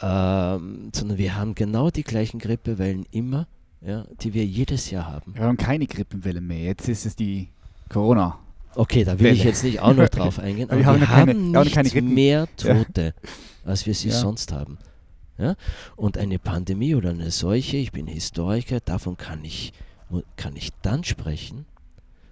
[0.02, 3.48] ähm, sondern wir haben genau die gleichen Grippewellen immer,
[3.82, 5.34] ja, die wir jedes Jahr haben.
[5.36, 6.64] Wir haben keine Grippenwelle mehr.
[6.66, 7.50] Jetzt ist es die
[7.90, 8.38] Corona.
[8.76, 9.36] Okay, da will Welle.
[9.36, 13.14] ich jetzt nicht auch noch drauf eingehen, aber wir, wir haben, haben nicht mehr Tote.
[13.16, 13.30] Ja
[13.70, 14.16] als wir sie ja.
[14.16, 14.78] sonst haben.
[15.38, 15.56] Ja?
[15.96, 19.74] Und eine Pandemie oder eine Seuche, ich bin Historiker, davon kann ich,
[20.36, 21.66] kann ich dann sprechen,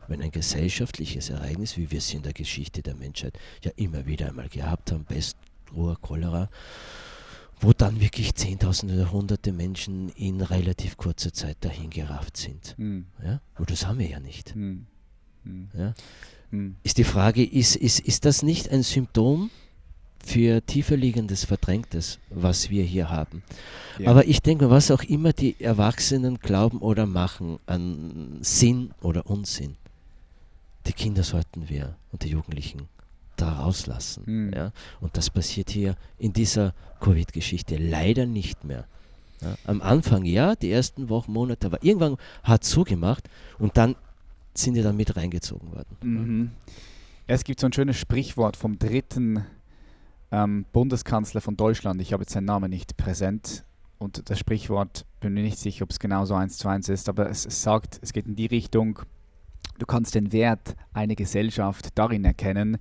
[0.08, 4.28] wenn ein gesellschaftliches Ereignis, wie wir es in der Geschichte der Menschheit ja immer wieder
[4.28, 5.38] einmal gehabt haben, Pest,
[5.76, 6.50] Ruhr, Cholera,
[7.60, 12.76] wo dann wirklich Zehntausende oder Hunderte Menschen in relativ kurzer Zeit dahin gerafft sind.
[12.78, 13.08] Mhm.
[13.24, 13.42] Ja?
[13.58, 14.56] Wo das haben wir ja nicht.
[14.56, 14.86] Mhm.
[15.44, 15.70] Mhm.
[15.74, 15.94] Ja?
[16.52, 16.76] Hm.
[16.84, 19.50] Ist die Frage, ist, ist, ist das nicht ein Symptom
[20.24, 23.44] für tiefer liegendes Verdrängtes, was wir hier haben.
[23.98, 24.12] Ja.
[24.12, 29.78] Aber ich denke, was auch immer die Erwachsenen glauben oder machen an Sinn oder Unsinn,
[30.88, 32.88] die Kinder sollten wir und die Jugendlichen
[33.36, 34.24] da rauslassen.
[34.26, 34.54] Mhm.
[34.54, 34.72] Ja?
[35.00, 38.88] Und das passiert hier in dieser Covid-Geschichte leider nicht mehr.
[39.42, 39.56] Ja?
[39.66, 43.96] Am Anfang ja, die ersten Wochen, Monate, aber irgendwann hat es zugemacht und dann
[44.54, 45.98] sind die dann mit reingezogen worden.
[46.02, 46.52] Mhm.
[47.28, 49.46] Es gibt so ein schönes Sprichwort vom dritten
[50.32, 53.66] ähm, Bundeskanzler von Deutschland, ich habe jetzt seinen Namen nicht präsent
[54.00, 57.10] und das Sprichwort, bin mir nicht sicher, ob es genau so eins zu eins ist,
[57.10, 59.00] aber es, es sagt, es geht in die Richtung,
[59.78, 62.78] du kannst den Wert einer Gesellschaft darin erkennen,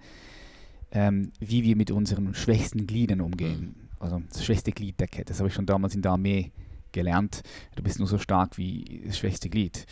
[0.92, 3.88] ähm, wie wir mit unseren schwächsten Gliedern umgehen.
[3.98, 6.52] Also das schwächste Glied der Kette, das habe ich schon damals in der Armee
[6.92, 7.42] gelernt.
[7.74, 9.87] Du bist nur so stark wie das schwächste Glied.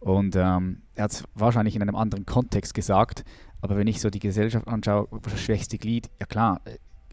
[0.00, 3.24] Und ähm, er hat es wahrscheinlich in einem anderen Kontext gesagt,
[3.60, 6.60] aber wenn ich so die Gesellschaft anschaue, das schwächste Glied, ja klar,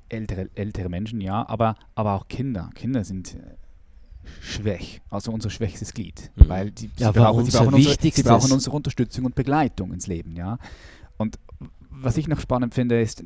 [0.09, 2.69] ältere, ältere Menschen, ja, aber, aber auch Kinder.
[2.75, 3.55] Kinder sind äh,
[4.41, 6.49] schwach, also unser schwächstes Glied, mhm.
[6.49, 10.07] weil die, ja, sie, brauchen, sie, brauchen unsere, sie, brauchen unsere, Unterstützung und Begleitung ins
[10.07, 10.57] Leben, ja.
[11.17, 11.39] Und
[11.89, 13.23] was ich noch spannend finde, ist,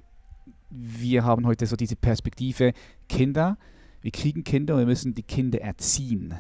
[0.70, 2.74] wir haben heute so diese Perspektive,
[3.10, 3.58] Kinder,
[4.02, 6.34] wir kriegen Kinder und wir müssen die Kinder erziehen.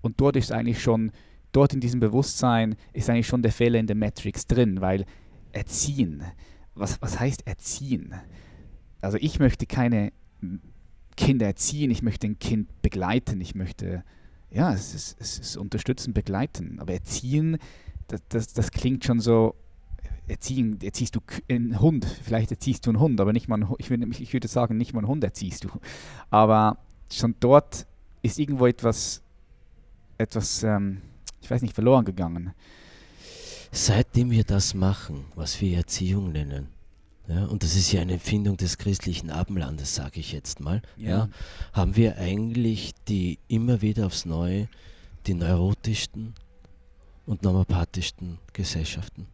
[0.00, 1.12] Und dort ist eigentlich schon,
[1.52, 5.04] dort in diesem Bewusstsein ist eigentlich schon der Fehler in der Matrix drin, weil
[5.52, 6.22] erziehen,
[6.74, 8.14] was, was heißt erziehen?
[9.00, 10.12] also ich möchte keine
[11.18, 14.04] Kinder erziehen, ich möchte ein Kind begleiten, ich möchte,
[14.50, 16.78] ja, es ist, es ist unterstützen, begleiten.
[16.78, 17.58] Aber erziehen,
[18.06, 19.54] das, das, das klingt schon so,
[20.28, 23.90] erziehen, erziehst du einen Hund, vielleicht erziehst du einen Hund, aber nicht mal einen, ich,
[23.90, 25.68] würde, ich würde sagen, nicht mal einen Hund erziehst du.
[26.30, 26.78] Aber
[27.10, 27.86] schon dort
[28.22, 29.20] ist irgendwo etwas,
[30.18, 31.02] etwas, ähm,
[31.40, 32.52] ich weiß nicht, verloren gegangen.
[33.72, 36.68] Seitdem wir das machen, was wir Erziehung nennen,
[37.28, 41.10] ja, und das ist ja eine Empfindung des christlichen Abendlandes, sage ich jetzt mal, ja.
[41.10, 41.28] ja.
[41.72, 44.68] haben wir eigentlich die immer wieder aufs Neue
[45.26, 46.34] die neurotischsten
[47.26, 49.26] und nomopathischsten Gesellschaften.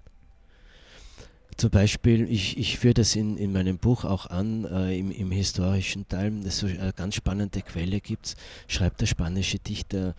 [1.57, 5.30] Zum Beispiel, ich, ich führe das in, in meinem Buch auch an, äh, im, im
[5.30, 8.35] historischen Teil, das so eine ganz spannende Quelle gibt
[8.66, 10.16] schreibt der spanische Dichter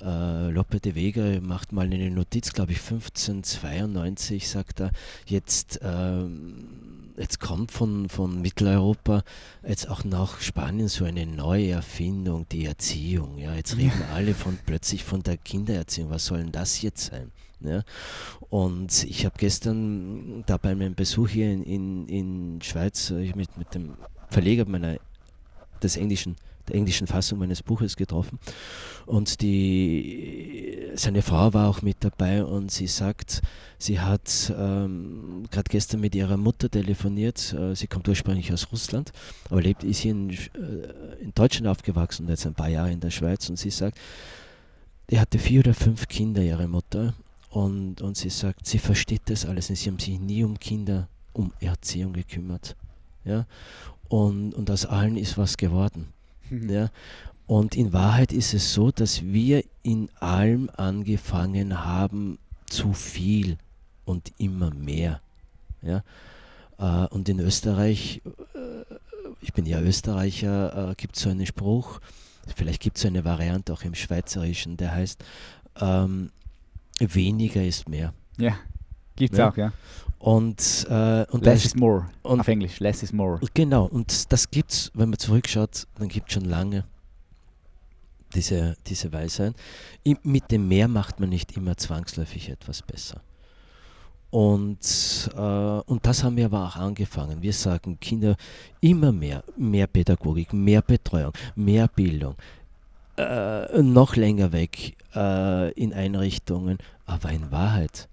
[0.00, 4.92] äh, Lope de Vega, macht mal eine Notiz, glaube ich 1592, sagt er,
[5.26, 6.24] jetzt, äh,
[7.16, 9.22] jetzt kommt von, von Mitteleuropa
[9.66, 13.38] jetzt auch nach Spanien so eine neue Erfindung, die Erziehung.
[13.38, 17.32] Ja, jetzt reden alle von plötzlich von der Kindererziehung, was soll denn das jetzt sein?
[17.60, 17.82] Ja?
[18.50, 23.56] Und ich habe gestern da bei meinem Besuch hier in, in, in Schweiz äh, mit,
[23.56, 23.94] mit dem
[24.28, 24.96] Verleger meiner,
[25.82, 26.36] des englischen
[26.68, 28.38] der englischen Fassung meines Buches getroffen.
[29.06, 33.42] Und die, seine Frau war auch mit dabei und sie sagt,
[33.78, 37.52] sie hat ähm, gerade gestern mit ihrer Mutter telefoniert.
[37.52, 39.12] Äh, sie kommt ursprünglich aus Russland,
[39.48, 43.00] aber lebt, ist hier in, äh, in Deutschland aufgewachsen und jetzt ein paar Jahre in
[43.00, 43.48] der Schweiz.
[43.48, 43.98] Und sie sagt,
[45.10, 47.14] die hatte vier oder fünf Kinder, ihre Mutter.
[47.50, 51.08] Und, und sie sagt, sie versteht das alles und sie haben sich nie um Kinder,
[51.32, 52.76] um Erziehung gekümmert.
[53.24, 53.46] Ja?
[54.08, 56.12] Und, und aus allen ist was geworden.
[56.50, 56.70] Mhm.
[56.70, 56.90] Ja?
[57.46, 63.58] Und in Wahrheit ist es so, dass wir in allem angefangen haben, zu viel
[64.04, 65.20] und immer mehr.
[65.82, 66.02] Ja?
[66.78, 68.20] Äh, und in Österreich,
[68.54, 68.94] äh,
[69.40, 72.00] ich bin ja Österreicher, äh, gibt es so einen Spruch,
[72.54, 75.24] vielleicht gibt es so eine Variante auch im Schweizerischen, der heißt,
[75.80, 76.30] ähm,
[76.98, 78.12] weniger ist mehr.
[78.38, 78.58] Ja,
[79.16, 79.50] gibt es ja?
[79.50, 79.72] auch, ja.
[80.18, 82.06] Und, äh, und less is more.
[82.22, 83.38] Und auf Englisch, less is more.
[83.54, 86.84] Genau, und das gibt es, wenn man zurückschaut, dann gibt es schon lange
[88.34, 89.54] diese, diese Weisheit.
[90.22, 93.20] mit dem Mehr macht man nicht immer zwangsläufig etwas besser.
[94.30, 97.42] Und, äh, und das haben wir aber auch angefangen.
[97.42, 98.36] Wir sagen, Kinder
[98.80, 102.34] immer mehr, mehr Pädagogik, mehr Betreuung, mehr Bildung,
[103.16, 108.08] äh, noch länger weg äh, in Einrichtungen, aber in Wahrheit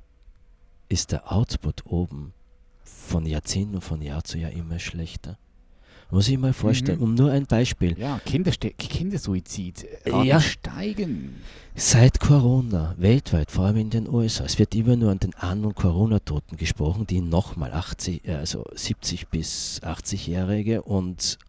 [0.93, 2.33] ist der Output oben
[2.83, 5.39] von Jahrzehnten von Jahr zu Jahr immer schlechter.
[6.11, 7.03] Muss ich mal vorstellen, mhm.
[7.03, 7.97] um nur ein Beispiel.
[7.97, 10.39] Ja, Kindersuizid äh, ja.
[10.39, 11.41] steigen.
[11.73, 15.65] Seit Corona, weltweit, vor allem in den USA, es wird immer nur an den An-
[15.65, 21.39] und Corona-Toten gesprochen, die nochmal 80, äh, also 70 bis 80-Jährige und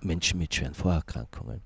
[0.00, 1.60] Menschen mit schweren Vorerkrankungen.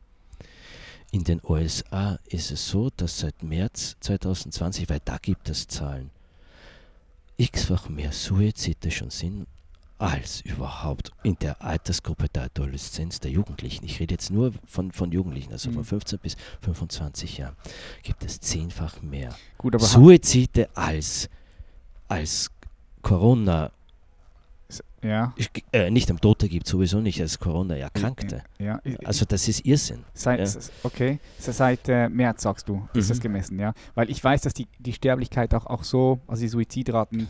[1.13, 6.11] In den USA ist es so, dass seit März 2020, weil da gibt es Zahlen,
[7.39, 9.47] x-fach mehr Suizide schon sind
[9.99, 13.85] als überhaupt in der Altersgruppe der Adoleszenz, der Jugendlichen.
[13.85, 15.75] Ich rede jetzt nur von, von Jugendlichen, also mhm.
[15.75, 17.57] von 15 bis 25 Jahren,
[18.03, 21.29] gibt es zehnfach mehr Gut, Suizide als,
[22.07, 22.51] als
[23.03, 23.73] Corona
[25.03, 25.35] ja.
[25.73, 28.43] Äh, nicht am Tote gibt sowieso nicht als Corona-Erkrankte.
[28.59, 28.99] Ja, ja.
[29.05, 30.05] Also das ist Irrsinn.
[30.13, 30.61] Seit, ja.
[30.83, 33.09] Okay, seit äh, März sagst du, ist mhm.
[33.09, 33.73] das gemessen, ja.
[33.95, 37.29] Weil ich weiß, dass die, die Sterblichkeit auch, auch so, also die Suizidraten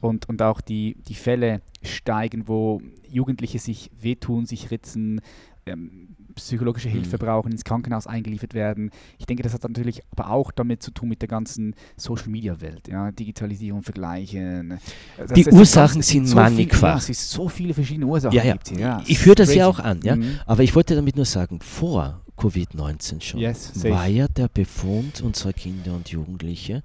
[0.00, 5.20] und, und auch die, die Fälle steigen, wo Jugendliche sich wehtun, sich ritzen,
[5.66, 7.20] ähm, psychologische Hilfe mhm.
[7.20, 8.90] brauchen, ins Krankenhaus eingeliefert werden.
[9.18, 13.12] Ich denke, das hat natürlich aber auch damit zu tun mit der ganzen Social-Media-Welt, ja,
[13.12, 14.78] Digitalisierung, Vergleichen.
[15.16, 16.98] Das, die Ursachen sind so mannigfach.
[16.98, 18.36] Es ist so viele verschiedene Ursachen.
[18.36, 18.56] Ja, ja.
[18.68, 19.02] Hier, ja.
[19.06, 20.16] Ich führe das ja auch an, ja.
[20.16, 20.38] Mhm.
[20.46, 25.52] aber ich wollte damit nur sagen, vor Covid-19 schon yes, war ja der Befund unserer
[25.52, 26.82] Kinder und Jugendliche,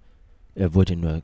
[0.55, 1.21] er wurde nur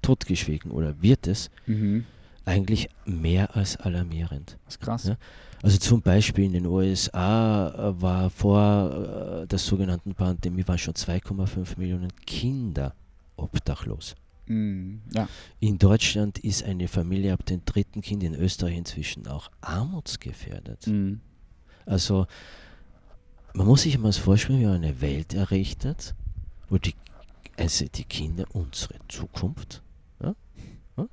[0.00, 2.04] totgeschwiegen oder wird es, mhm.
[2.44, 4.58] eigentlich mehr als alarmierend.
[4.64, 5.04] Das ist krass.
[5.04, 5.16] Ja?
[5.62, 10.94] Also zum Beispiel in den USA äh, war vor äh, der sogenannten Pandemie waren schon
[10.94, 12.94] 2,5 Millionen Kinder
[13.36, 14.16] obdachlos.
[14.46, 15.28] Mm, ja.
[15.60, 20.88] In Deutschland ist eine Familie ab dem dritten Kind in Österreich inzwischen auch armutsgefährdet.
[20.88, 21.20] Mm.
[21.86, 22.26] Also
[23.54, 26.14] man muss sich mal vorstellen, wie man eine Welt errichtet,
[26.70, 26.94] wo die,
[27.56, 29.80] also die Kinder unsere Zukunft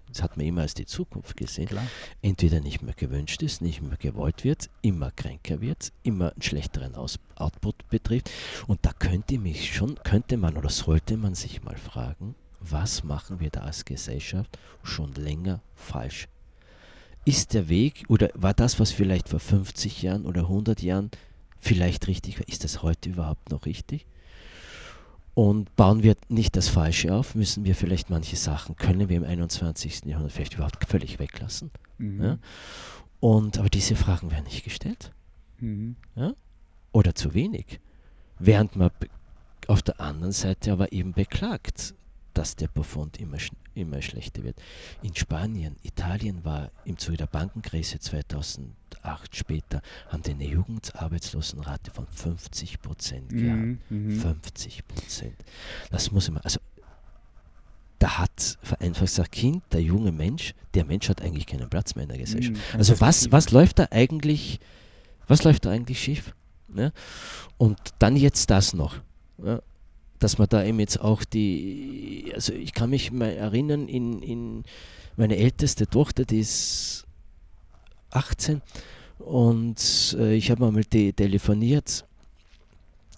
[0.07, 1.85] das hat man immer als die Zukunft gesehen, Klar.
[2.21, 6.95] entweder nicht mehr gewünscht ist, nicht mehr gewollt wird, immer kränker wird, immer einen schlechteren
[6.95, 8.29] Aus Output betrifft.
[8.67, 13.39] Und da könnte mich schon, könnte man oder sollte man sich mal fragen, was machen
[13.39, 16.27] wir da als Gesellschaft schon länger falsch?
[17.25, 21.11] Ist der Weg oder war das, was vielleicht vor 50 Jahren oder 100 Jahren
[21.59, 24.05] vielleicht richtig war, ist das heute überhaupt noch richtig?
[25.39, 29.23] Und bauen wir nicht das Falsche auf, müssen wir vielleicht manche Sachen, können wir im
[29.23, 30.03] 21.
[30.03, 31.71] Jahrhundert vielleicht überhaupt völlig weglassen.
[31.97, 32.21] Mhm.
[32.21, 32.37] Ja?
[33.21, 35.13] Und, aber diese Fragen werden nicht gestellt.
[35.59, 35.95] Mhm.
[36.17, 36.33] Ja?
[36.91, 37.79] Oder zu wenig.
[38.37, 38.91] Während man
[39.67, 41.93] auf der anderen Seite aber eben beklagt,
[42.33, 43.37] dass der Befund immer,
[43.75, 44.61] immer schlechter wird.
[45.01, 48.01] In Spanien, Italien war im Zuge der Bankenkrise
[49.01, 53.79] 2008 später, haben die eine Jugendarbeitslosenrate von 50 Prozent gehabt.
[53.89, 54.93] Mhm, 50 mhm.
[54.93, 55.35] Prozent.
[55.91, 56.59] Das muss man, also
[57.99, 62.03] da hat vereinfacht gesagt, Kind, der junge Mensch, der Mensch hat eigentlich keinen Platz mehr
[62.03, 62.55] in der Gesellschaft.
[62.55, 64.59] Mhm, also was, was läuft da eigentlich,
[65.27, 66.33] was läuft da eigentlich schief?
[66.67, 66.93] Ne?
[67.57, 68.95] Und dann jetzt das noch.
[69.43, 69.61] Ja?
[70.19, 74.63] dass man da eben jetzt auch die, also ich kann mich mal erinnern, in, in
[75.15, 77.05] meine älteste Tochter, die ist
[78.11, 78.61] 18
[79.19, 82.05] und äh, ich habe mal te telefoniert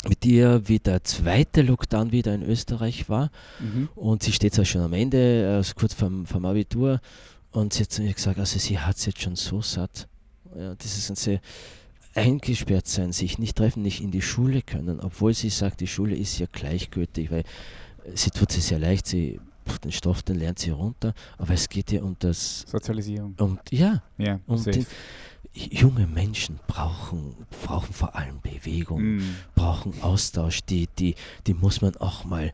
[0.08, 3.30] mit ihr, wie der zweite Lockdown wieder in Österreich war.
[3.60, 3.90] Mhm.
[3.96, 7.00] Und sie steht zwar schon am Ende, also kurz vorm, vorm Abitur.
[7.52, 10.08] Und sie hat zu mir gesagt, also sie hat es jetzt schon so satt.
[10.58, 11.40] Ja, das ist ein sehr
[12.16, 16.16] eingesperrt sein, sich nicht treffen, nicht in die Schule können, obwohl sie sagt, die Schule
[16.16, 17.44] ist ja gleichgültig, weil
[18.16, 19.40] sie tut es sehr leicht, sie
[19.84, 23.36] den Stoff, den lernt sie runter, aber es geht ja um das Sozialisierung.
[23.38, 24.86] Und ja, ja und die,
[25.54, 29.36] junge Menschen brauchen, brauchen vor allem Bewegung, mm.
[29.56, 31.16] brauchen Austausch, die, die,
[31.48, 32.54] die muss man auch mal,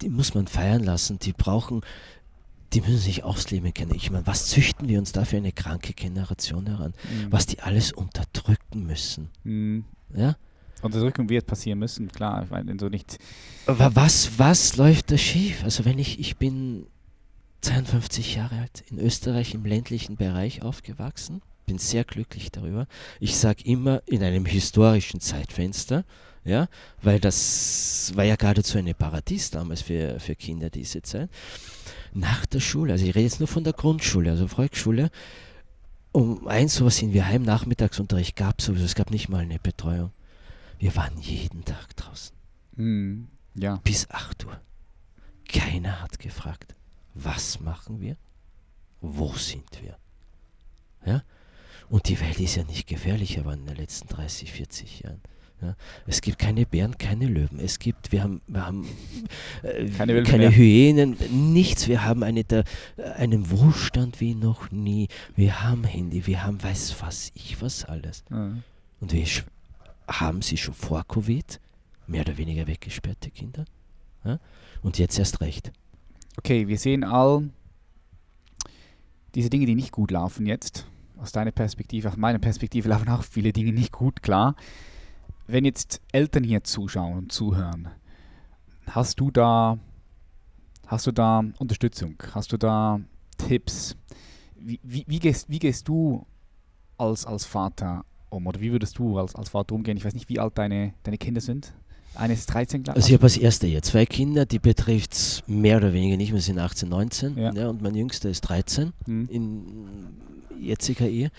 [0.00, 1.82] die muss man feiern lassen, die brauchen,
[2.72, 3.94] die müssen sich ausleben können.
[3.94, 7.30] Ich meine, was züchten wir uns da für eine kranke Generation heran, mm.
[7.30, 9.28] was die alles unterdrücken müssen.
[9.44, 9.80] Mm.
[10.14, 10.36] Ja?
[10.82, 13.18] Unterdrückung wird passieren müssen, klar, wenn so nicht.
[13.66, 15.62] Aber was, was läuft da schief?
[15.64, 16.86] Also wenn ich, ich bin
[17.62, 22.86] 52 Jahre alt, in Österreich im ländlichen Bereich aufgewachsen, bin sehr glücklich darüber.
[23.20, 26.04] Ich sage immer in einem historischen Zeitfenster,
[26.44, 26.68] ja,
[27.00, 31.30] weil das war ja geradezu eine Paradies damals für, für Kinder diese Zeit.
[32.12, 35.10] Nach der Schule, also ich rede jetzt nur von der Grundschule, also Volksschule,
[36.10, 39.58] um eins sowas sind wir heim, Nachmittagsunterricht gab es sowieso, es gab nicht mal eine
[39.58, 40.10] Betreuung.
[40.82, 42.34] Wir waren jeden Tag draußen.
[42.74, 43.76] Mm, ja.
[43.84, 44.60] Bis 8 Uhr.
[45.48, 46.74] Keiner hat gefragt,
[47.14, 48.16] was machen wir?
[49.00, 49.96] Wo sind wir?
[51.06, 51.22] Ja?
[51.88, 55.20] Und die Welt ist ja nicht gefährlicher geworden in den letzten 30, 40 Jahren.
[55.60, 55.76] Ja,
[56.08, 57.60] es gibt keine Bären, keine Löwen.
[57.60, 58.84] Es gibt, wir haben, wir haben
[59.62, 61.16] äh, keine, keine Hyänen,
[61.52, 61.86] nichts.
[61.86, 62.64] Wir haben eine, der,
[63.18, 65.06] einen Wohlstand wie noch nie.
[65.36, 68.24] Wir haben Handy, wir haben weiß was ich was alles.
[68.30, 68.64] Mhm.
[68.98, 69.26] Und wir
[70.08, 71.60] haben sie schon vor Covid
[72.06, 73.64] mehr oder weniger weggesperrte Kinder.
[74.24, 74.38] Ja?
[74.82, 75.72] Und jetzt erst recht.
[76.38, 77.50] Okay, wir sehen all
[79.34, 80.86] diese Dinge, die nicht gut laufen jetzt
[81.22, 84.56] aus deiner Perspektive, aus meiner Perspektive laufen auch viele Dinge nicht gut, klar.
[85.46, 87.88] Wenn jetzt Eltern hier zuschauen und zuhören,
[88.86, 89.78] hast du da,
[90.86, 92.16] hast du da Unterstützung?
[92.34, 93.00] Hast du da
[93.38, 93.96] Tipps?
[94.56, 96.26] Wie, wie, wie, gehst, wie gehst du
[96.98, 98.46] als, als Vater um?
[98.46, 99.96] Oder wie würdest du als, als Vater umgehen?
[99.96, 101.72] Ich weiß nicht, wie alt deine, deine Kinder sind.
[102.14, 103.04] Eines ist 13, glaube ich.
[103.04, 106.32] Also ich habe als erste hier zwei Kinder, die betrifft es mehr oder weniger nicht,
[106.32, 107.52] wir sind 18, 19 ja.
[107.52, 109.28] ja und mein jüngster ist 13 mhm.
[109.30, 109.62] in
[110.60, 111.30] jetziger Ehe.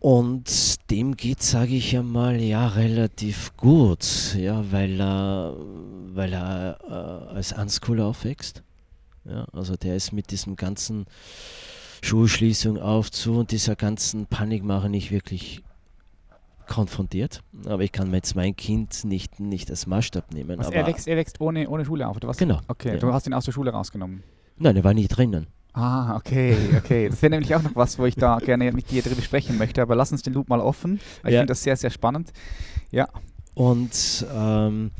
[0.00, 5.56] Und dem geht, sage ich ja mal, ja, relativ gut, ja, weil er,
[6.12, 8.62] weil er äh, als Unschooler aufwächst.
[9.24, 11.06] Ja, also der ist mit diesem ganzen
[12.02, 15.62] Schulschließung auf zu und dieser ganzen Panikmache nicht wirklich
[16.66, 17.42] konfrontiert.
[17.66, 20.58] Aber ich kann jetzt mein Kind nicht, nicht als Maßstab nehmen.
[20.58, 22.36] Also er, wächst, er wächst ohne, ohne Schule auf, oder was?
[22.36, 22.60] Genau.
[22.68, 22.96] Okay, ja.
[22.96, 24.22] du hast ihn aus der Schule rausgenommen.
[24.58, 25.46] Nein, er war nie drinnen.
[25.72, 27.08] Ah, okay, okay.
[27.10, 29.82] Das wäre nämlich auch noch was, wo ich da gerne mit dir drüber sprechen möchte.
[29.82, 31.00] Aber lass uns den Loop mal offen.
[31.18, 31.40] Ich ja.
[31.40, 32.32] finde das sehr, sehr spannend.
[32.90, 33.08] Ja.
[33.54, 34.90] Und ähm,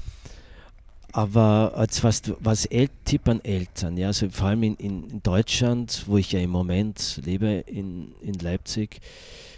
[1.16, 6.04] aber als was, was El Tipp an Eltern, ja, also vor allem in, in, Deutschland,
[6.06, 9.00] wo ich ja im Moment lebe, in, in Leipzig,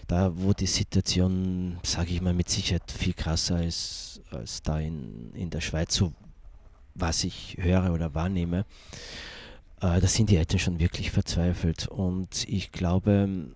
[0.06, 5.32] da wo die Situation, sage ich mal, mit Sicherheit viel krasser ist als da in,
[5.34, 6.12] in der Schweiz, so
[6.94, 8.64] was ich höre oder wahrnehme
[9.80, 11.88] äh, da sind die Eltern schon wirklich verzweifelt.
[11.88, 13.48] Und ich glaube,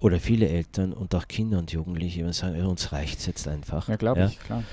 [0.00, 3.88] oder viele Eltern und auch Kinder und Jugendliche sagen, uns reicht es jetzt einfach.
[3.88, 4.26] Ja, glaube ja.
[4.26, 4.64] ich, klar.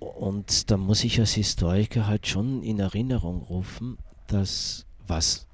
[0.00, 5.46] Und da muss ich als Historiker halt schon in Erinnerung rufen, dass was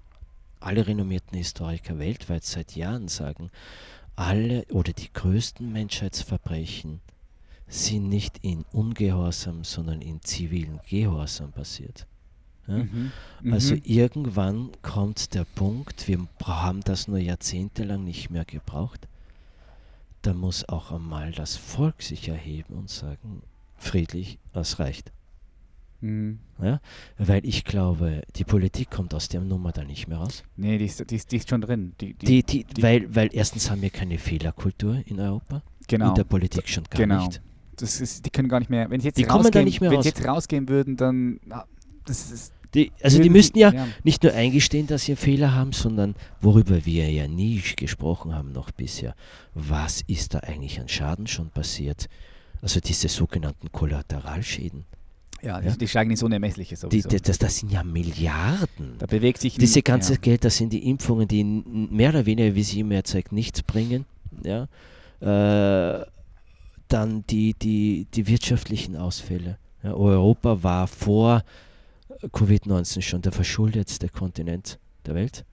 [0.61, 3.51] alle renommierten Historiker weltweit seit Jahren sagen,
[4.15, 7.01] alle oder die größten Menschheitsverbrechen
[7.69, 12.07] sind nicht in Ungehorsam, sondern in zivilen Gehorsam passiert.
[12.69, 12.85] Ja?
[12.85, 13.13] Mhm.
[13.51, 13.83] Also mhm.
[13.85, 19.09] irgendwann kommt der Punkt, wir haben das nur jahrzehntelang nicht mehr gebraucht.
[20.23, 23.43] Da muss auch einmal das Volk sich erheben und sagen,
[23.77, 25.13] friedlich, das reicht.
[26.01, 26.39] Mhm.
[26.63, 26.81] Ja?
[27.19, 30.45] Weil ich glaube, die Politik kommt aus der Nummer da nicht mehr raus.
[30.57, 31.93] Nee, die ist, die ist, die ist schon drin.
[32.01, 35.63] Die, die, die, weil, weil erstens haben wir keine Fehlerkultur in Europa.
[35.89, 36.09] Genau.
[36.09, 37.27] In der Politik schon gar genau.
[37.27, 37.41] nicht.
[37.77, 39.97] Das ist, die können gar nicht mehr, wenn sie jetzt, die rausgehen, nicht mehr wenn
[39.97, 40.05] raus.
[40.05, 41.41] sie jetzt rausgehen würden, dann
[42.07, 45.55] das ist, die, also die müssten ja, ja, nicht nur eingestehen, dass sie einen Fehler
[45.55, 49.15] haben, sondern worüber wir ja nie gesprochen haben noch bisher.
[49.55, 52.09] Was ist da eigentlich an Schaden schon passiert?
[52.63, 54.85] Also diese sogenannten Kollateralschäden.
[55.43, 55.77] Ja, ja?
[55.77, 57.09] die steigen ins Unermessliche sowieso.
[57.09, 58.97] Die, das, das sind ja Milliarden.
[58.99, 59.57] Da bewegt sich...
[59.57, 60.19] Diese ganze ja.
[60.21, 64.07] Geld, das sind die Impfungen, die mehr oder weniger, wie sie immer zeigt, nichts bringen.
[64.43, 64.67] Ja?
[65.21, 66.07] Äh,
[66.89, 69.59] dann die, die, die wirtschaftlichen Ausfälle.
[69.83, 71.45] Ja, Europa war vor
[72.23, 75.45] Covid-19 schon der verschuldetste Kontinent der Welt.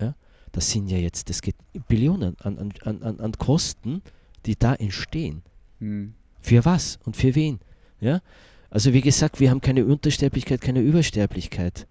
[0.00, 0.14] Ja?
[0.52, 1.56] Das sind ja jetzt, das geht
[1.88, 4.02] Billionen an, an, an, an Kosten,
[4.46, 5.42] die da entstehen.
[5.80, 6.14] Hm.
[6.48, 7.60] Für was und für wen?
[8.00, 8.22] Ja?
[8.70, 11.86] Also wie gesagt, wir haben keine Untersterblichkeit, keine Übersterblichkeit.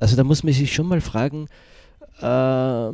[0.00, 1.46] Also da muss man sich schon mal fragen,
[2.20, 2.90] äh,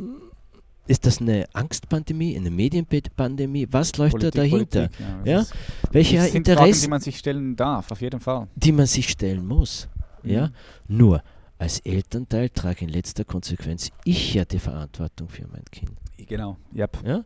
[0.87, 3.67] ist das eine Angstpandemie, eine Medienpandemie?
[3.71, 4.89] Was läuft Politik, da dahinter?
[4.89, 5.45] Politik, ja, ja?
[5.91, 8.47] Welche Das sind Interessen, Fragen, die man sich stellen darf, auf jeden Fall.
[8.55, 9.89] die man sich stellen muss.
[10.23, 10.47] Ja?
[10.47, 10.97] Mhm.
[10.97, 11.23] Nur
[11.57, 15.91] als Elternteil trage in letzter Konsequenz ich ja die Verantwortung für mein Kind.
[16.17, 16.57] Genau.
[16.75, 16.97] Yep.
[17.03, 17.23] Ja?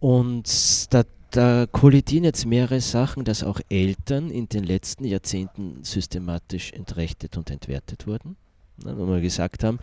[0.00, 6.72] Und da, da kollidieren jetzt mehrere Sachen, dass auch Eltern in den letzten Jahrzehnten systematisch
[6.72, 8.36] entrechtet und entwertet wurden.
[8.84, 9.78] Ne, wo wir gesagt haben,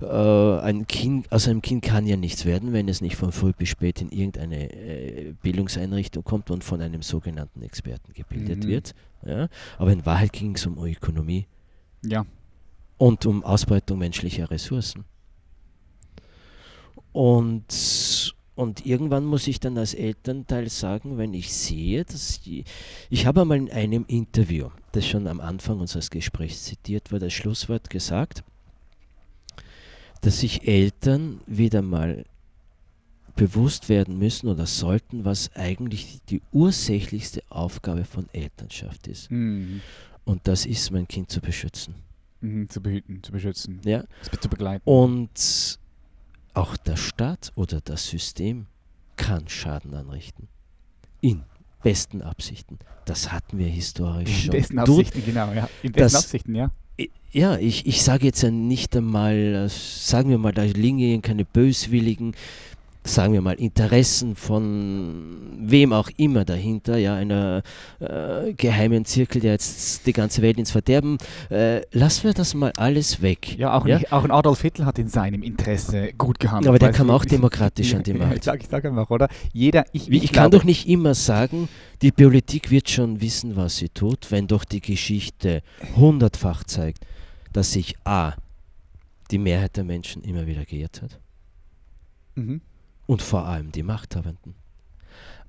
[0.00, 3.52] äh, ein kind, aus einem Kind kann ja nichts werden, wenn es nicht von früh
[3.52, 8.68] bis spät in irgendeine äh, Bildungseinrichtung kommt und von einem sogenannten Experten gebildet Mhm.
[8.68, 8.94] wird.
[9.26, 9.48] Ja?
[9.76, 11.46] Aber in Wahrheit ging es um Ökonomie
[12.06, 12.24] Ja.
[12.96, 15.04] und um Ausbeutung menschlicher Ressourcen.
[17.12, 22.64] Und, und irgendwann muss ich dann als Elternteil sagen, wenn ich sehe, dass die,
[23.10, 27.32] ich habe einmal in einem Interview, das schon am Anfang unseres Gesprächs zitiert wurde, das
[27.34, 28.42] Schlusswort gesagt,
[30.22, 32.24] dass sich Eltern wieder mal
[33.34, 39.30] bewusst werden müssen oder sollten, was eigentlich die ursächlichste Aufgabe von Elternschaft ist.
[39.30, 39.80] Mhm.
[40.24, 41.94] Und das ist, mein Kind zu beschützen.
[42.40, 42.68] Mhm.
[42.68, 44.04] Zu behüten, zu beschützen, Ja?
[44.40, 44.82] zu begleiten.
[44.84, 45.78] Und
[46.54, 48.66] auch der Staat oder das System
[49.16, 50.48] kann Schaden anrichten.
[51.20, 51.42] In
[51.82, 52.78] besten Absichten.
[53.04, 54.50] Das hatten wir historisch In schon.
[54.50, 55.68] besten Du- Absichten, genau, ja.
[55.82, 56.70] In besten das- Absichten, ja.
[57.32, 61.46] Ja, ich, ich sage jetzt ja nicht einmal, äh, sagen wir mal, da liegen keine
[61.46, 62.34] böswilligen,
[63.04, 67.62] sagen wir mal, Interessen von wem auch immer dahinter, ja, einer
[67.98, 71.18] äh, geheimen Zirkel, der jetzt die ganze Welt ins Verderben,
[71.50, 73.58] äh, lassen wir das mal alles weg.
[73.58, 76.68] Ja, auch, Ein, auch ein Adolf Hitler hat in seinem Interesse gut gehandelt.
[76.68, 78.36] Aber der kam auch demokratisch an die Ja, Macht.
[78.36, 79.28] ich sage sag einfach, oder?
[79.52, 81.68] Jeder, ich, ich, ich kann doch nicht immer sagen,
[82.02, 85.62] die Politik wird schon wissen, was sie tut, wenn doch die Geschichte
[85.96, 87.04] hundertfach zeigt,
[87.52, 88.34] dass sich A,
[89.30, 91.18] die Mehrheit der Menschen immer wieder geirrt hat
[92.34, 92.62] Mhm.
[93.12, 94.54] Und vor allem die Machthabenden.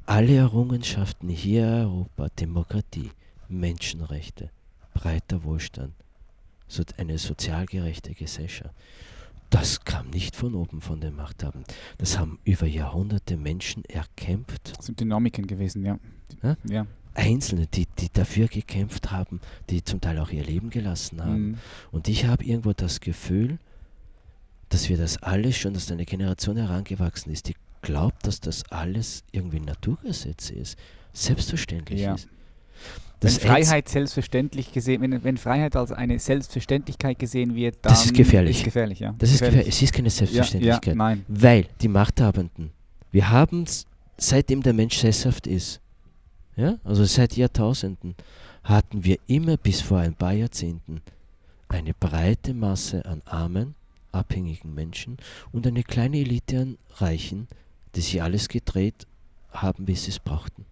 [0.05, 3.11] Alle Errungenschaften hier in Europa, Demokratie,
[3.47, 4.49] Menschenrechte,
[4.93, 5.93] breiter Wohlstand,
[6.67, 8.75] so eine sozial gerechte Gesellschaft,
[9.49, 11.73] das kam nicht von oben von den Machthabenden.
[11.99, 15.99] Das haben über Jahrhunderte Menschen erkämpft Das sind Dynamiken gewesen, ja.
[16.41, 16.57] Ja?
[16.69, 16.85] Ja.
[17.13, 19.39] Einzelne, die, die dafür gekämpft haben,
[19.69, 21.51] die zum Teil auch ihr Leben gelassen haben.
[21.51, 21.57] Mhm.
[21.93, 23.57] Und ich habe irgendwo das Gefühl,
[24.73, 29.23] dass wir das alles schon, dass eine Generation herangewachsen ist, die glaubt, dass das alles
[29.31, 30.77] irgendwie Naturgesetz ist,
[31.13, 32.15] selbstverständlich Ja.
[32.15, 32.27] ist.
[32.27, 37.93] Wenn Das Einz- Freiheit selbstverständlich gesehen, wenn, wenn Freiheit als eine Selbstverständlichkeit gesehen wird, dann
[37.93, 38.57] Das ist gefährlich.
[38.57, 39.15] Ist gefährlich, ja.
[39.17, 39.67] das ist gefährlich.
[39.69, 40.85] Es ist keine Ja, Selbstverständlichkeit.
[40.87, 41.25] ja, nein.
[41.29, 42.71] Weil die Machthabenden,
[43.11, 43.85] wir haben es,
[44.17, 45.79] seitdem der Mensch sesshaft ist,
[46.57, 48.15] ja, also seit Jahrtausenden,
[48.63, 51.01] hatten wir immer bis vor ein paar Jahrzehnten
[51.69, 53.75] eine breite Masse an armen,
[54.13, 55.17] abhängigen Menschen
[55.51, 57.47] und eine kleine Elite an Reichen,
[57.95, 59.07] die sich alles gedreht
[59.51, 60.65] haben, wie sie es brauchten.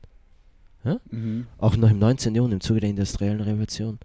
[1.11, 1.47] Mhm.
[1.57, 2.33] Auch noch im 19.
[2.33, 3.99] Jahrhundert, im Zuge der industriellen Revolution.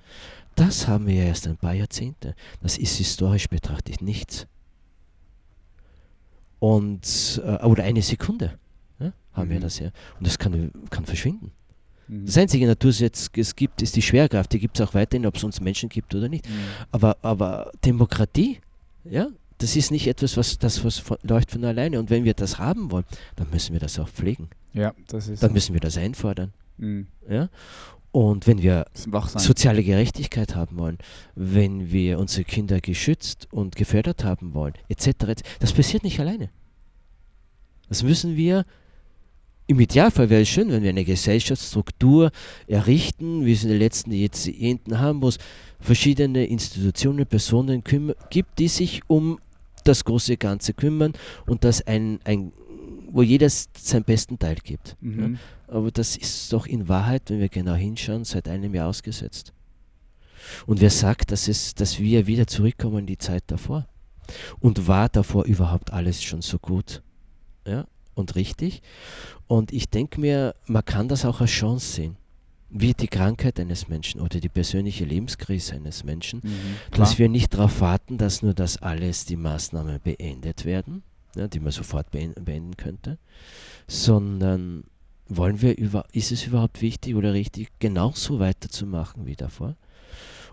[0.57, 2.35] Das haben wir ja erst ein paar Jahrzehnte.
[2.63, 4.47] Das ist historisch betrachtet nichts.
[6.59, 8.59] Und, äh, oder eine Sekunde
[8.99, 9.63] ja, haben wir Mhm.
[9.63, 9.91] das ja.
[10.19, 11.53] Und das kann, kann verschwinden.
[12.09, 12.27] Mhm.
[12.27, 14.53] Das einzige Naturgesetz, das es gibt, ist die Schwerkraft.
[14.53, 16.49] Die gibt es auch weiterhin, ob es uns Menschen gibt oder nicht.
[16.49, 16.53] Mhm.
[16.93, 18.61] Aber, aber Demokratie,
[19.11, 19.29] ja,
[19.59, 21.99] das ist nicht etwas, was das was von, läuft von alleine.
[21.99, 23.05] Und wenn wir das haben wollen,
[23.37, 24.49] dann müssen wir das auch pflegen.
[24.73, 25.43] Ja, das ist.
[25.43, 26.53] Dann müssen wir das einfordern.
[26.77, 27.07] Mhm.
[27.29, 27.49] Ja?
[28.13, 30.99] Und wenn wir soziale Gerechtigkeit haben wollen,
[31.35, 36.49] wenn wir unsere Kinder geschützt und gefördert haben wollen, etc., das passiert nicht alleine.
[37.89, 38.65] Das müssen wir,
[39.67, 42.31] im Idealfall wäre es schön, wenn wir eine Gesellschaftsstruktur
[42.67, 45.39] errichten, wie es in den letzten Jahrzehnten haben, wo es
[45.81, 47.83] verschiedene Institutionen, Personen
[48.31, 49.39] gibt, die sich um
[49.85, 51.13] das große Ganze kümmern
[51.47, 52.53] und das ein, ein
[53.11, 54.97] wo jeder seinen besten Teil gibt.
[55.01, 55.09] Ja?
[55.09, 55.39] Mhm.
[55.69, 59.53] Aber das ist doch in Wahrheit, wenn wir genau hinschauen, seit einem Jahr ausgesetzt.
[60.67, 63.89] Und wer sagt, dass, es, dass wir wieder zurückkommen in die Zeit davor?
[64.61, 67.03] Und war davor überhaupt alles schon so gut
[67.67, 67.87] ja?
[68.17, 68.83] Und richtig?
[69.47, 72.17] Und ich denke mir, man kann das auch als Chance sehen.
[72.69, 76.97] Wie die Krankheit eines Menschen oder die persönliche Lebenskrise eines Menschen, Mhm.
[76.97, 81.05] dass wir nicht darauf warten, dass nur das alles die Maßnahmen beendet werden,
[81.37, 83.19] ja, die man sofort beenden, beenden könnte,
[83.87, 84.85] sondern
[85.29, 89.77] wollen wir über, ist es überhaupt wichtig oder richtig, genauso weiterzumachen wie davor?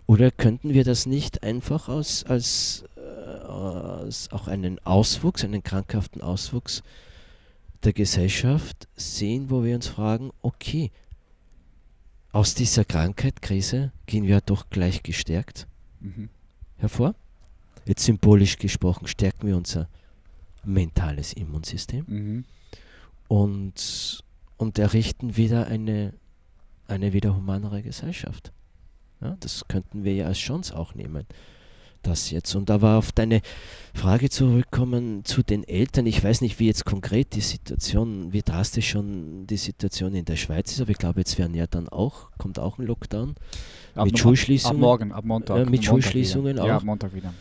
[0.05, 2.99] Oder könnten wir das nicht einfach aus, als, äh,
[3.47, 6.83] als auch einen Auswuchs, einen krankhaften Auswuchs
[7.83, 10.91] der Gesellschaft sehen, wo wir uns fragen, okay,
[12.31, 15.67] aus dieser Krankheit, gehen wir doch gleich gestärkt
[15.99, 16.29] mhm.
[16.77, 17.15] hervor.
[17.85, 19.87] Jetzt symbolisch gesprochen stärken wir unser
[20.63, 22.45] mentales Immunsystem mhm.
[23.27, 24.23] und,
[24.57, 26.13] und errichten wieder eine,
[26.87, 28.51] eine wieder humanere Gesellschaft.
[29.21, 31.27] Ja, das könnten wir ja als Chance auch nehmen
[32.03, 32.53] das jetzt.
[32.55, 33.41] Und aber auf deine
[33.93, 36.05] Frage zurückkommen zu den Eltern.
[36.05, 40.35] Ich weiß nicht, wie jetzt konkret die Situation, wie drastisch schon die Situation in der
[40.35, 43.35] Schweiz ist, aber ich glaube, jetzt werden ja dann auch, kommt auch ein Lockdown
[43.95, 44.77] ab mit Schulschließungen.
[44.77, 45.67] Ab morgen, ab Montag.
[45.67, 46.67] Äh, mit Schulschließungen auch.
[46.67, 47.33] Ja, ab Montag wieder.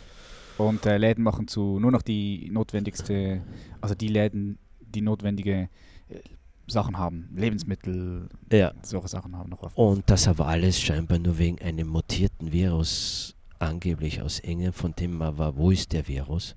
[0.59, 3.43] Und äh, Läden machen zu nur noch die notwendigste,
[3.81, 5.69] also die Läden, die notwendige
[6.09, 6.19] äh,
[6.67, 8.73] Sachen haben, Lebensmittel, ja.
[8.83, 9.63] solche Sachen haben noch.
[9.63, 9.77] Auf.
[9.77, 15.17] Und das aber alles scheinbar nur wegen einem mutierten Virus angeblich aus England, von dem
[15.17, 16.55] man war, wo ist der Virus?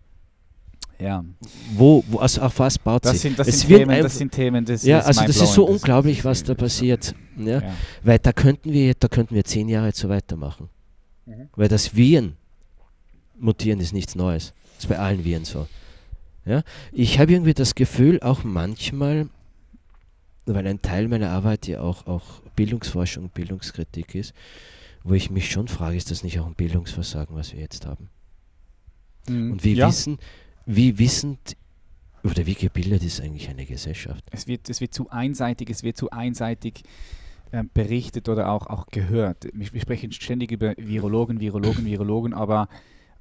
[1.00, 1.24] Ja.
[1.74, 4.84] Wo, wo also auf was baut das Sind, das, sind Themen, das sind Themen, das
[4.84, 7.14] Ja, also das ist so unglaublich, was da passiert.
[7.38, 7.62] Ja?
[7.62, 7.74] ja?
[8.04, 10.70] Weil da könnten wir, da könnten wir zehn Jahre so weitermachen.
[11.26, 11.50] Mhm.
[11.56, 12.38] Weil das Viren
[13.38, 14.54] mutieren ist nichts Neues.
[14.76, 15.68] Das ist bei allen Viren so.
[16.46, 16.64] Ja?
[16.94, 19.28] Ich habe irgendwie das Gefühl, auch manchmal,
[20.46, 24.34] weil ein Teil meiner Arbeit ja auch, auch Bildungsforschung, Bildungskritik ist,
[25.06, 28.10] wo ich mich schon frage, ist das nicht auch ein Bildungsversagen, was wir jetzt haben?
[29.30, 29.52] Mhm.
[29.54, 29.88] Und wie ja.
[29.88, 30.18] wissen,
[30.66, 31.56] wie wissend
[32.24, 34.26] oder wie gebildet ist eigentlich eine Gesellschaft?
[34.32, 36.82] Es wird, es wird zu einseitig, es wird zu einseitig
[37.52, 39.48] äh, berichtet oder auch, auch gehört.
[39.54, 42.68] Wir, wir, sprechen ständig über Virologen, Virologen, Virologen, aber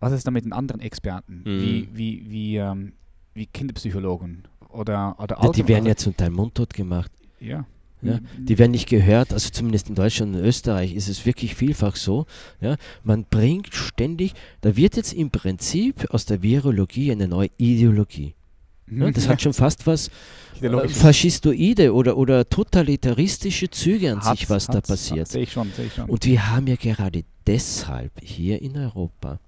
[0.00, 1.60] was ist da mit den anderen Experten, mhm.
[1.60, 2.94] wie, wie, wie, ähm,
[3.34, 7.12] wie Kinderpsychologen oder, oder ja, Die werden ja zum Teil mundtot gemacht.
[7.40, 7.66] Ja.
[8.04, 11.96] Ja, die werden nicht gehört, also zumindest in Deutschland und Österreich ist es wirklich vielfach
[11.96, 12.26] so.
[12.60, 18.34] Ja, man bringt ständig, da wird jetzt im Prinzip aus der Virologie eine neue Ideologie.
[18.90, 20.10] Ja, das hat schon fast was
[20.60, 25.28] äh, faschistoide oder, oder totalitaristische Züge an hat's, sich, was da passiert.
[25.28, 26.10] Sehe ich schon, sehe ich schon.
[26.10, 29.40] Und wir haben ja gerade deshalb hier in Europa,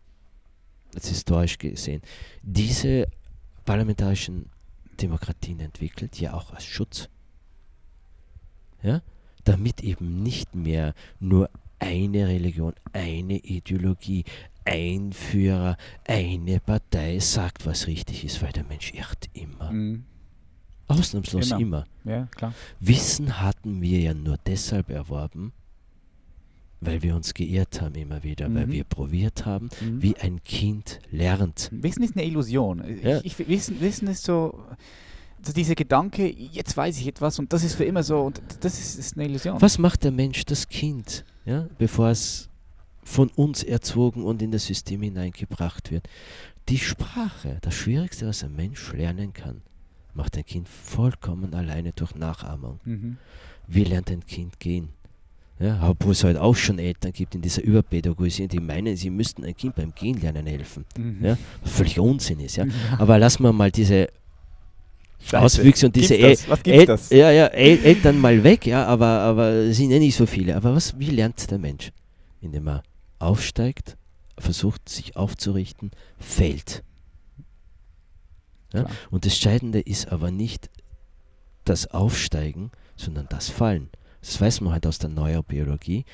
[0.92, 2.00] das historisch gesehen,
[2.42, 3.08] diese
[3.66, 4.46] parlamentarischen
[5.00, 7.10] Demokratien entwickelt, ja auch als Schutz
[8.82, 9.02] ja,
[9.44, 14.24] damit eben nicht mehr nur eine Religion, eine Ideologie,
[14.64, 19.70] ein Führer, eine Partei sagt, was richtig ist, weil der Mensch irrt immer.
[19.70, 20.04] Mhm.
[20.88, 21.60] Ausnahmslos immer.
[21.60, 21.86] immer.
[22.04, 22.28] Ja,
[22.80, 25.52] Wissen hatten wir ja nur deshalb erworben,
[26.80, 28.54] weil wir uns geirrt haben immer wieder, mhm.
[28.54, 30.02] weil wir probiert haben, mhm.
[30.02, 31.68] wie ein Kind lernt.
[31.72, 32.84] Wissen ist eine Illusion.
[33.02, 33.18] Ja.
[33.22, 34.64] Ich, ich, Wissen, Wissen ist so,
[35.52, 38.98] dieser Gedanke, jetzt weiß ich etwas und das ist für immer so und das ist,
[38.98, 39.60] ist eine Illusion.
[39.60, 42.48] Was macht der Mensch, das Kind, ja, bevor es
[43.02, 46.08] von uns erzogen und in das System hineingebracht wird?
[46.68, 49.62] Die Sprache, das Schwierigste, was ein Mensch lernen kann,
[50.14, 52.80] macht ein Kind vollkommen alleine durch Nachahmung.
[52.84, 53.18] Mhm.
[53.68, 54.88] Wie lernt ein Kind gehen?
[55.58, 59.42] Ja, obwohl es halt auch schon Eltern gibt in dieser Überpädagogisierung, die meinen, sie müssten
[59.44, 60.84] ein Kind beim Gehen lernen helfen.
[60.98, 61.24] Mhm.
[61.24, 62.56] Ja, völlig Unsinn ist.
[62.56, 62.66] Ja.
[62.98, 64.08] Aber lassen wir mal diese
[65.22, 65.44] Scheiße.
[65.44, 67.10] Auswüchse und diese El was gibt's El das?
[67.10, 70.56] Ja, ja, El Eltern mal weg, ja, aber, aber sind ja nicht so viele.
[70.56, 71.90] Aber was, wie lernt der Mensch?
[72.40, 72.82] Indem er
[73.18, 73.96] aufsteigt,
[74.38, 76.84] versucht sich aufzurichten, fällt.
[78.72, 78.86] Ja?
[79.10, 80.70] Und das Scheidende ist aber nicht
[81.64, 83.90] das Aufsteigen, sondern das Fallen.
[84.20, 86.04] Das weiß man halt aus der Neurobiologie.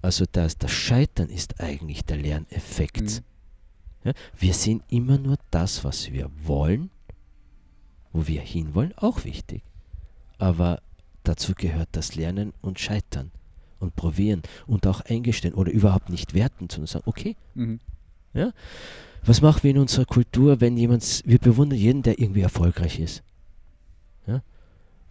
[0.00, 3.02] Also das, das Scheitern ist eigentlich der Lerneffekt.
[3.02, 3.24] Mhm.
[4.04, 4.12] Ja?
[4.38, 6.90] Wir sind immer nur das, was wir wollen
[8.12, 9.62] wo wir hinwollen, auch wichtig.
[10.38, 10.80] Aber
[11.24, 13.30] dazu gehört das Lernen und Scheitern
[13.78, 17.36] und probieren und auch eingestehen oder überhaupt nicht werten, sondern sagen, okay.
[17.54, 17.80] Mhm.
[18.34, 18.52] Ja?
[19.24, 23.22] Was machen wir in unserer Kultur, wenn jemand, wir bewundern jeden, der irgendwie erfolgreich ist.
[24.26, 24.42] Ja?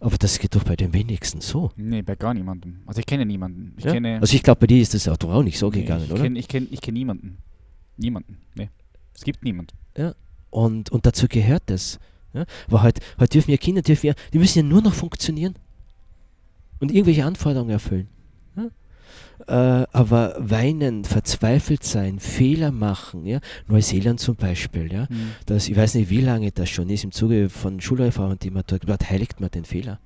[0.00, 1.70] Aber das geht doch bei den wenigsten so.
[1.76, 2.82] Nee, bei gar niemandem.
[2.86, 3.74] Also ich kenne niemanden.
[3.78, 3.92] Ich ja?
[3.92, 6.22] kenne also ich glaube, bei dir ist das auch nicht so nee, gegangen, ich oder?
[6.22, 7.38] Kenn, ich kenne ich kenn niemanden.
[7.96, 8.38] Niemanden.
[8.54, 8.68] Nee.
[9.14, 9.76] Es gibt niemanden.
[9.96, 10.14] Ja.
[10.50, 11.98] Und, und dazu gehört es,
[12.34, 12.44] ja?
[12.68, 15.54] Aber heute, heute dürfen ja Kinder, dürfen ja, die müssen ja nur noch funktionieren
[16.80, 18.08] und irgendwelche Anforderungen erfüllen.
[18.56, 19.82] Ja?
[19.82, 23.40] Äh, aber weinen, verzweifelt sein, Fehler machen, ja?
[23.68, 25.06] Neuseeland zum Beispiel, ja?
[25.08, 25.32] Mhm.
[25.46, 28.64] Das, ich weiß nicht, wie lange das schon ist, im Zuge von Schulreformen, die man
[28.66, 30.00] dort, dort heiligt man den Fehler.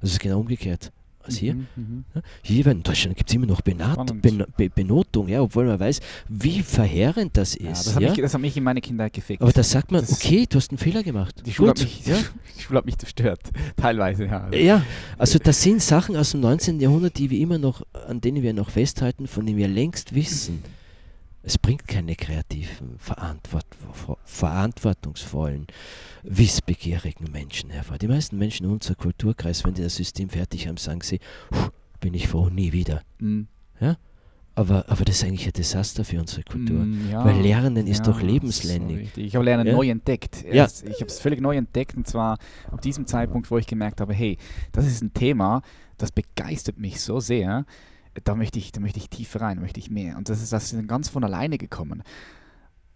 [0.00, 0.92] Das ist genau umgekehrt
[1.24, 1.54] als hier.
[1.54, 2.04] Mhm, mhm.
[2.42, 6.00] hier in Deutschland gibt es immer noch Benat, ben, Be Benotung, ja, obwohl man weiß,
[6.28, 7.62] wie verheerend das ist.
[7.62, 8.10] Ja, das, hat ja?
[8.10, 9.42] mich, das hat mich in meine Kindheit gefickt.
[9.42, 11.42] Aber da sagt man, das okay, du hast einen Fehler gemacht.
[11.44, 12.16] Die Schule, hat mich, ja?
[12.58, 13.40] die Schule hat mich zerstört,
[13.76, 14.52] teilweise, ja.
[14.52, 14.84] Ja,
[15.18, 16.80] also das sind Sachen aus dem 19.
[16.80, 20.62] Jahrhundert, die wir immer noch, an denen wir noch festhalten, von denen wir längst wissen.
[21.42, 23.66] Es bringt keine kreativen, verantwort
[24.24, 25.66] verantwortungsvollen,
[26.22, 27.98] wissbegierigen Menschen hervor.
[27.98, 31.18] Die meisten Menschen in unserem Kulturkreis, wenn die das System fertig haben, sagen sie,
[32.00, 33.02] bin ich froh, nie wieder.
[33.18, 33.48] Mhm.
[33.80, 33.96] Ja?
[34.54, 36.80] Aber, aber das ist eigentlich ein Desaster für unsere Kultur.
[36.80, 39.10] Mm, ja, Weil Lernen ist ja, doch lebensländlich.
[39.14, 39.72] so ich habe Lernen Ja.
[39.72, 40.44] neu entdeckt.
[40.44, 40.66] Ja.
[40.66, 42.38] Ich habe es völlig neu entdeckt und zwar
[42.70, 44.36] ab diesem Zeitpunkt, wo ich gemerkt habe, hey,
[44.72, 45.62] das ist ein Thema,
[45.96, 47.64] das begeistert mich so sehr.
[48.24, 50.16] Da möchte ich, da möchte ich tiefer rein, möchte ich mehr.
[50.16, 52.02] Und das ist, das ist ganz von alleine gekommen.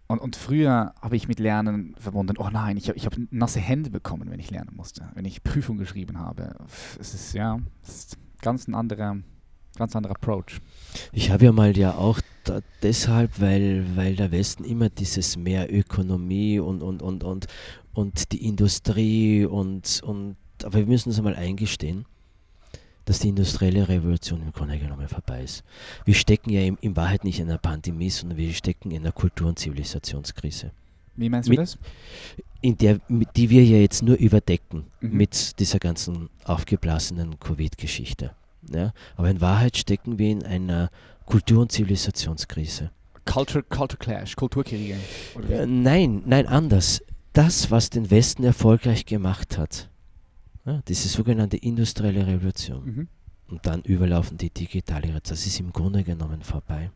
[0.07, 3.59] Und, und früher habe ich mit Lernen verbunden, oh nein, ich habe ich hab nasse
[3.59, 6.55] Hände bekommen, wenn ich lernen musste, wenn ich Prüfung geschrieben habe.
[6.99, 9.17] Es ist ja es ist ganz ein anderer,
[9.75, 10.61] ganz anderer Approach.
[11.11, 15.73] Ich habe ja mal ja auch da, deshalb, weil, weil der Westen immer dieses mehr
[15.73, 17.47] Ökonomie und, und, und, und,
[17.93, 22.05] und die Industrie und, und aber wir müssen uns einmal eingestehen,
[23.07, 25.63] dass die industrielle Revolution im Grunde genommen vorbei ist.
[26.05, 29.13] Wir stecken ja in, in Wahrheit nicht in einer Pandemie, sondern wir stecken in einer
[29.13, 30.71] Kultur- und Zivilisationskrise,
[31.15, 31.77] Wie meinst du Mit- das?
[32.61, 35.17] in der, mit- die wir ja jetzt nur überdecken Mhm.
[35.17, 38.31] mit dieser ganzen aufgeblasenen Covid-Geschichte.
[38.73, 38.93] Ja?
[39.15, 40.89] Aber in Wahrheit stecken wir in einer
[41.25, 42.91] Kultur- und Zivilisationskrise.
[43.25, 44.95] Culture, Culture Clash, Kulturkriege.
[45.49, 47.01] Äh, nein, nein, anders.
[47.33, 49.89] Das, was den Westen erfolgreich gemacht hat,
[50.67, 53.07] ja, diese sogenannte industrielle Revolution, Mhm.
[53.49, 56.91] und dann überlaufen die digitale Revolution, das ist im Grunde genommen vorbei.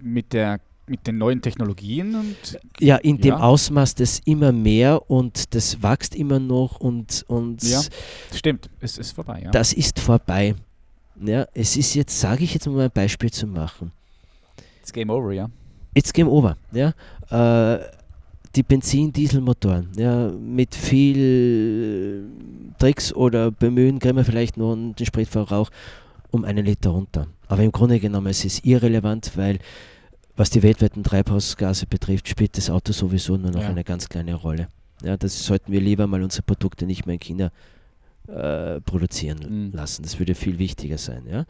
[0.00, 3.40] Mit, der, mit den neuen Technologien und Ja, in dem Ja.
[3.40, 7.80] Ausmaß das immer mehr und das wächst immer noch und, und Ja.
[8.32, 9.50] stimmt, es ist vorbei, ja.
[9.50, 10.54] das ist vorbei.
[11.24, 13.92] Ja, es ist jetzt, sage ich jetzt mal ein Beispiel zu machen.
[14.80, 15.48] It's Game Over, ja.
[15.94, 16.56] It's Game Over.
[16.72, 16.94] Ja?
[17.30, 17.80] Äh,
[18.54, 22.26] die Benzin-Dieselmotoren, ja, mit viel
[22.78, 25.70] Tricks oder Bemühen kriegen wir vielleicht noch den Spritverbrauch
[26.30, 27.26] um einen Liter runter.
[27.48, 29.58] Aber im Grunde genommen es ist irrelevant, weil
[30.36, 33.68] was die weltweiten Treibhausgase betrifft, spielt das Auto sowieso nur noch Ja.
[33.68, 34.68] eine ganz kleine Rolle.
[35.04, 37.50] Ja, das sollten wir lieber mal unsere Produkte nicht mehr in China
[38.28, 39.38] äh, produzieren
[39.70, 39.72] Mhm.
[39.72, 40.04] lassen.
[40.04, 41.24] Das würde viel wichtiger sein.
[41.28, 41.44] Ja?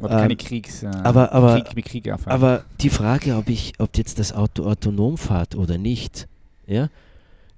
[0.00, 0.82] Oder keine Ähm, Kriegs...
[0.82, 2.10] Äh, aber- aber- Krieg, Krieg.
[2.24, 6.26] Aber die Frage, ob ich, ob jetzt das Auto autonom fährt oder nicht,
[6.66, 6.88] ja,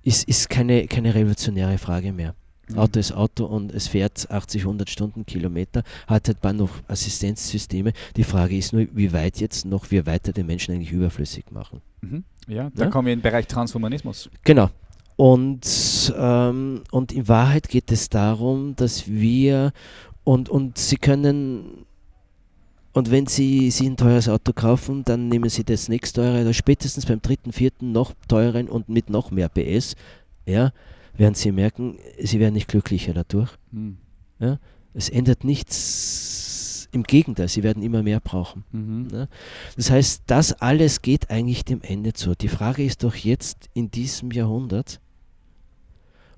[0.02, 2.34] ist, ist keine, keine revolutionäre Frage mehr.
[2.68, 2.78] Mhm.
[2.78, 7.92] Auto ist Auto und es fährt 80, 100 Stundenkilometer, hat halt dann noch Assistenzsysteme.
[8.16, 11.80] Die Frage ist nur, wie weit jetzt noch wir weiter den Menschen eigentlich überflüssig machen.
[12.00, 12.24] Mhm.
[12.48, 12.90] Ja, da Ja?
[12.90, 14.30] kommen wir in den Bereich Transhumanismus.
[14.44, 14.70] Genau.
[15.16, 19.72] Und, ähm, und in Wahrheit geht es darum, dass wir
[20.24, 21.86] und, und Sie können
[22.96, 26.54] und wenn Sie sich ein teures Auto kaufen, dann nehmen Sie das nächste teure oder
[26.54, 29.96] spätestens beim dritten, vierten noch teuren und mit noch mehr PS,
[30.46, 30.72] ja,
[31.14, 33.50] werden Sie merken, Sie werden nicht glücklicher dadurch.
[33.70, 33.98] Mhm.
[34.94, 38.64] Es ändert nichts, im Gegenteil, Sie werden immer mehr brauchen.
[38.72, 39.08] Mhm.
[39.08, 39.28] Ne?
[39.76, 42.34] Das heißt, das alles geht eigentlich dem Ende zu.
[42.34, 45.00] Die Frage ist doch jetzt in diesem Jahrhundert,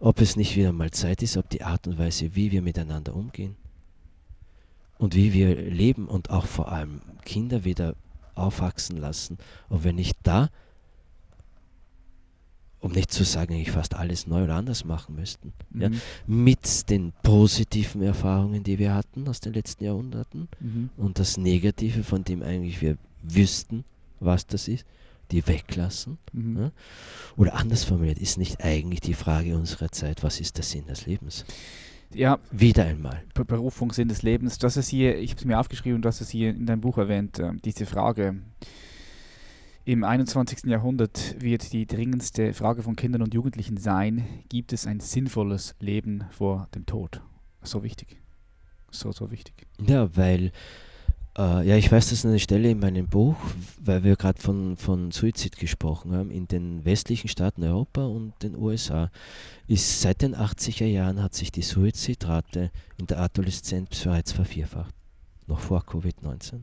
[0.00, 3.14] ob es nicht wieder mal Zeit ist, ob die Art und Weise, wie wir miteinander
[3.14, 3.54] umgehen
[4.98, 7.94] und wie wir leben und auch vor allem Kinder wieder
[8.34, 9.38] aufwachsen lassen,
[9.68, 10.50] ob wir nicht da,
[12.80, 15.52] um nicht zu sagen, eigentlich fast alles neu oder anders machen müssten.
[15.74, 15.88] Ja?
[15.88, 16.00] Mhm.
[16.26, 20.90] Mit den positiven Erfahrungen, die wir hatten aus den letzten Jahrhunderten Mhm.
[20.96, 23.84] und das Negative, von dem eigentlich wir wüssten,
[24.20, 24.86] was das ist,
[25.32, 26.18] die weglassen?
[26.32, 26.56] Mhm.
[26.58, 26.70] Ja?
[27.36, 31.04] Oder anders formuliert, ist nicht eigentlich die Frage unserer Zeit, was ist der Sinn des
[31.06, 31.44] Lebens?
[32.14, 33.22] Ja, Wieder einmal.
[33.34, 34.58] Be- Berufung, Sinn des Lebens.
[34.58, 36.98] Das ist hier, ich habe es mir aufgeschrieben, du hast es hier in deinem Buch
[36.98, 38.36] erwähnt, äh, diese Frage.
[39.84, 40.64] Im 21.
[40.66, 46.24] Jahrhundert wird die dringendste Frage von Kindern und Jugendlichen sein, gibt es ein sinnvolles Leben
[46.30, 47.22] vor dem Tod?
[47.62, 48.18] So wichtig.
[48.90, 49.66] So, so wichtig.
[49.86, 50.52] Ja, weil,
[51.38, 53.36] äh, ja, ich weiß das an einer Stelle in meinem Buch,
[53.80, 56.30] weil wir gerade von, von Suizid gesprochen haben.
[56.30, 59.10] In den westlichen Staaten Europa und den USA
[59.68, 64.94] ist seit den 80er Jahren hat sich die Suizidrate in der Adoleszenz bereits vervierfacht.
[65.46, 66.62] Noch vor Covid-19.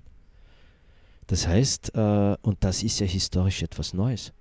[1.28, 4.34] Das heißt, äh, und das ist ja historisch etwas Neues.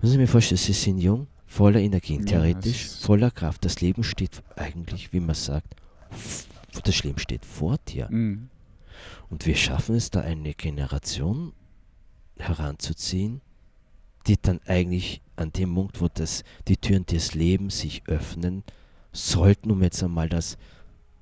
[0.00, 3.64] Müssen Sie mir vorstellen, Sie sind jung, voller Energie, Ja, theoretisch, voller Kraft.
[3.64, 5.74] Das Leben steht eigentlich, wie man sagt,
[6.84, 8.08] das Leben steht vor dir.
[8.10, 8.50] Mhm.
[9.28, 11.52] Und wir schaffen es da eine Generation
[12.38, 13.40] heranzuziehen,
[14.26, 18.62] die dann eigentlich an dem Punkt, wo das, die Türen des Lebens sich öffnen
[19.12, 20.56] sollten, um jetzt einmal das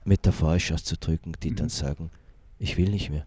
[0.05, 1.57] metaphorisch auszudrücken, die Mhm.
[1.57, 2.11] dann sagen,
[2.59, 3.27] ich will nicht mehr.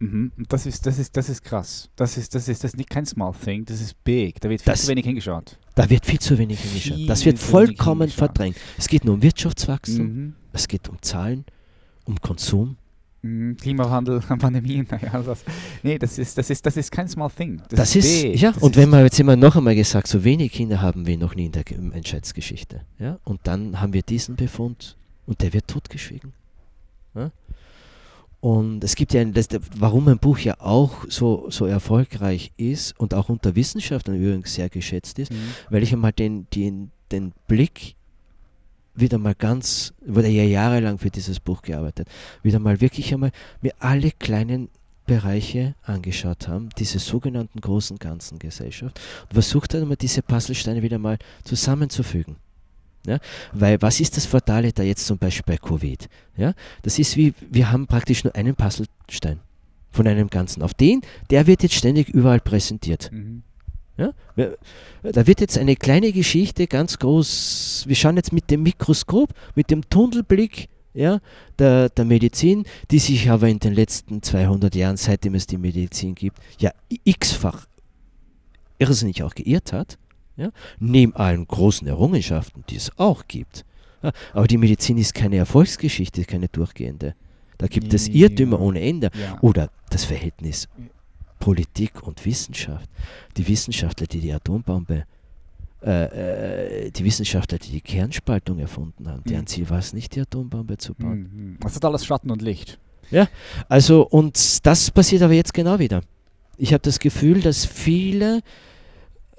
[0.00, 0.32] Mhm.
[0.48, 1.88] Das ist, das ist, das ist krass.
[1.94, 4.40] Das ist, das ist, das ist nicht kein small thing, das ist big.
[4.40, 5.58] Da wird viel Das- zu wenig hingeschaut.
[5.76, 7.08] Da wird viel zu wenig hingeschaut.
[7.08, 8.56] Das Viel wird zu wenig vollkommen verdrängt.
[8.76, 10.34] Es geht nur um Wirtschaftswachstum, Mhm.
[10.52, 11.44] es geht um Zahlen,
[12.04, 12.76] um Konsum.
[13.22, 13.56] Mhm.
[13.56, 15.44] Klimawandel, Pandemien, naja, das,
[15.82, 17.62] nee, das ist, das ist, das ist kein small thing.
[17.70, 18.40] Das, ist, big.
[18.40, 21.06] ja, Das und ist- wenn man jetzt immer noch einmal gesagt, so wenig Kinder haben
[21.06, 22.82] wir noch nie in der Ge- Menschheitsgeschichte.
[22.98, 23.18] Ja?
[23.24, 24.96] Und dann haben wir diesen Befund
[25.26, 26.32] und der wird totgeschwiegen.
[27.14, 27.30] Ja?
[28.40, 29.46] Und es gibt ja, ein, das,
[29.76, 34.68] warum ein Buch ja auch so, so erfolgreich ist und auch unter Wissenschaftlern übrigens sehr
[34.68, 35.36] geschätzt ist, mhm.
[35.70, 37.94] weil ich einmal den, den, den Blick
[38.94, 42.08] wieder mal ganz, wurde ja jahrelang für dieses Buch gearbeitet,
[42.42, 44.68] wieder mal wirklich einmal mir alle kleinen
[45.06, 50.98] Bereiche angeschaut haben, diese sogenannten großen ganzen Gesellschaft und versucht dann mal diese Puzzlesteine wieder
[50.98, 52.36] mal zusammenzufügen.
[53.06, 53.18] Ja?
[53.52, 56.08] Weil was ist das Fatale da jetzt zum Beispiel bei Covid?
[56.36, 56.54] Ja?
[56.82, 59.40] Das ist wie, wir haben praktisch nur einen Puzzlestein
[59.90, 60.62] von einem Ganzen.
[60.62, 63.10] Auf den, der wird jetzt ständig überall präsentiert.
[63.12, 63.42] Mhm.
[63.96, 64.12] Ja?
[65.02, 69.70] Da wird jetzt eine kleine Geschichte ganz groß, wir schauen jetzt mit dem Mikroskop, mit
[69.70, 71.20] dem Tunnelblick ja,
[71.58, 76.14] der, der Medizin, die sich aber in den letzten 200 Jahren, seitdem es die Medizin
[76.14, 76.70] gibt, ja
[77.04, 77.66] x-fach
[78.78, 79.98] irrsinnig auch geirrt hat,
[80.36, 83.64] ja, neben allen großen Errungenschaften, die es auch gibt.
[84.02, 87.14] Ja, aber die Medizin ist keine Erfolgsgeschichte, keine durchgehende.
[87.58, 89.10] Da gibt es Irrtümer ohne Ende.
[89.40, 90.68] Oder das Verhältnis
[91.42, 92.88] Politik und Wissenschaft.
[93.36, 95.06] Die Wissenschaftler, die die Atombombe,
[95.82, 99.46] äh, äh, die Wissenschaftler, die die Kernspaltung erfunden haben, deren mhm.
[99.48, 101.18] Ziel war es nicht, die Atombombe zu bauen.
[101.18, 101.56] Mhm.
[101.58, 102.78] Das hat alles Schatten und Licht.
[103.10, 103.26] Ja,
[103.68, 106.02] also und das passiert aber jetzt genau wieder.
[106.58, 108.42] Ich habe das Gefühl, dass viele,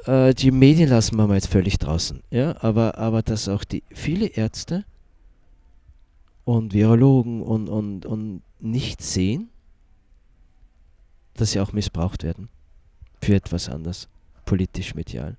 [0.06, 3.82] äh, die Medien lassen wir mal jetzt völlig draußen, ja, aber, aber dass auch die
[3.94, 4.84] viele Ärzte
[6.44, 9.52] und Virologen und, und, und nicht sehen,
[11.36, 12.50] dass sie auch missbraucht werden
[13.22, 14.08] für etwas anderes,
[14.46, 15.38] politisch, medial.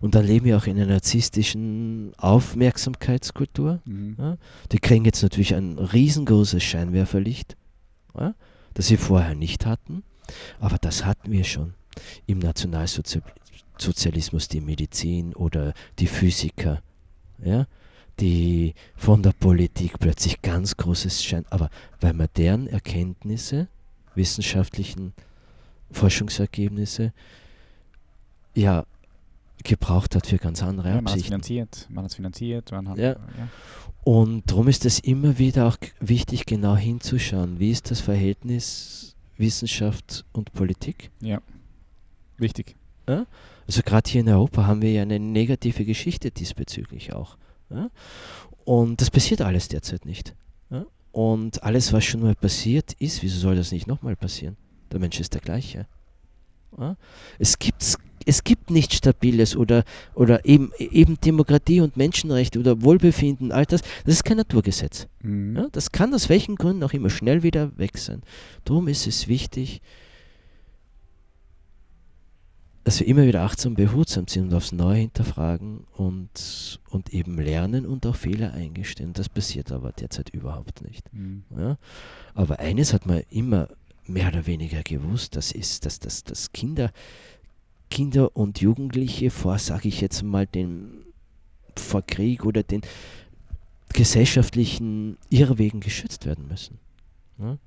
[0.00, 3.80] Und dann leben wir auch in einer narzisstischen Aufmerksamkeitskultur.
[3.84, 4.16] Mhm.
[4.18, 4.38] Ja.
[4.72, 7.56] Die kriegen jetzt natürlich ein riesengroßes Scheinwerferlicht,
[8.16, 8.34] ja,
[8.74, 10.02] das sie vorher nicht hatten.
[10.60, 11.74] Aber das hatten wir schon
[12.26, 16.82] im Nationalsozialismus, die Medizin oder die Physiker,
[17.42, 17.66] ja,
[18.20, 21.70] die von der Politik plötzlich ganz großes Schein, aber
[22.00, 23.68] weil man deren Erkenntnisse
[24.16, 25.12] wissenschaftlichen
[25.90, 27.12] Forschungsergebnisse
[28.54, 28.84] ja
[29.62, 31.08] gebraucht hat für ganz andere ja, Absichten.
[31.08, 32.70] Man hat finanziert, man hat finanziert.
[32.72, 33.12] Man hat, ja.
[33.12, 33.48] ja.
[34.04, 40.24] Und darum ist es immer wieder auch wichtig, genau hinzuschauen, wie ist das Verhältnis Wissenschaft
[40.32, 41.10] und Politik?
[41.20, 41.40] Ja,
[42.38, 42.76] wichtig.
[43.08, 43.26] Ja?
[43.66, 47.36] Also gerade hier in Europa haben wir ja eine negative Geschichte diesbezüglich auch.
[48.64, 50.34] Und das passiert alles derzeit nicht.
[51.16, 54.58] Und alles, was schon mal passiert ist, wieso soll das nicht nochmal passieren?
[54.92, 55.86] Der Mensch ist der gleiche.
[56.78, 56.98] Ja?
[57.38, 57.96] Es, gibt,
[58.26, 63.80] es gibt nichts Stabiles oder, oder eben, eben Demokratie und Menschenrechte oder Wohlbefinden, all das.
[64.04, 65.06] Das ist kein Naturgesetz.
[65.22, 65.56] Mhm.
[65.56, 65.68] Ja?
[65.72, 68.20] Das kann aus welchen Gründen auch immer schnell wieder weg sein.
[68.66, 69.80] Darum ist es wichtig,
[72.86, 77.84] dass wir immer wieder achtsam behutsam sind und aufs Neue hinterfragen und, und eben lernen
[77.84, 79.12] und auch Fehler eingestehen.
[79.12, 81.12] Das passiert aber derzeit überhaupt nicht.
[81.12, 81.42] Mhm.
[81.58, 81.78] Ja?
[82.34, 83.70] Aber eines hat man immer
[84.06, 86.92] mehr oder weniger gewusst, das ist, dass, dass, dass Kinder,
[87.90, 91.06] Kinder und Jugendliche vor, sage ich jetzt mal, den
[91.74, 92.82] vor Krieg oder den
[93.94, 96.78] gesellschaftlichen Irrwegen geschützt werden müssen.
[97.38, 97.58] Ja?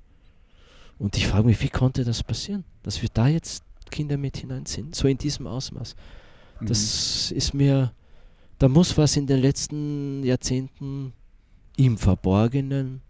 [0.98, 4.94] Und ich frage mich, wie konnte das passieren, dass wir da jetzt Kinder mit hineinziehen,
[4.94, 5.96] so in diesem Ausmaß.
[6.62, 7.38] Das mhm.
[7.38, 7.94] ist mir,
[8.58, 11.14] da muss was in den letzten Jahrzehnten
[11.78, 13.02] im Verborgenen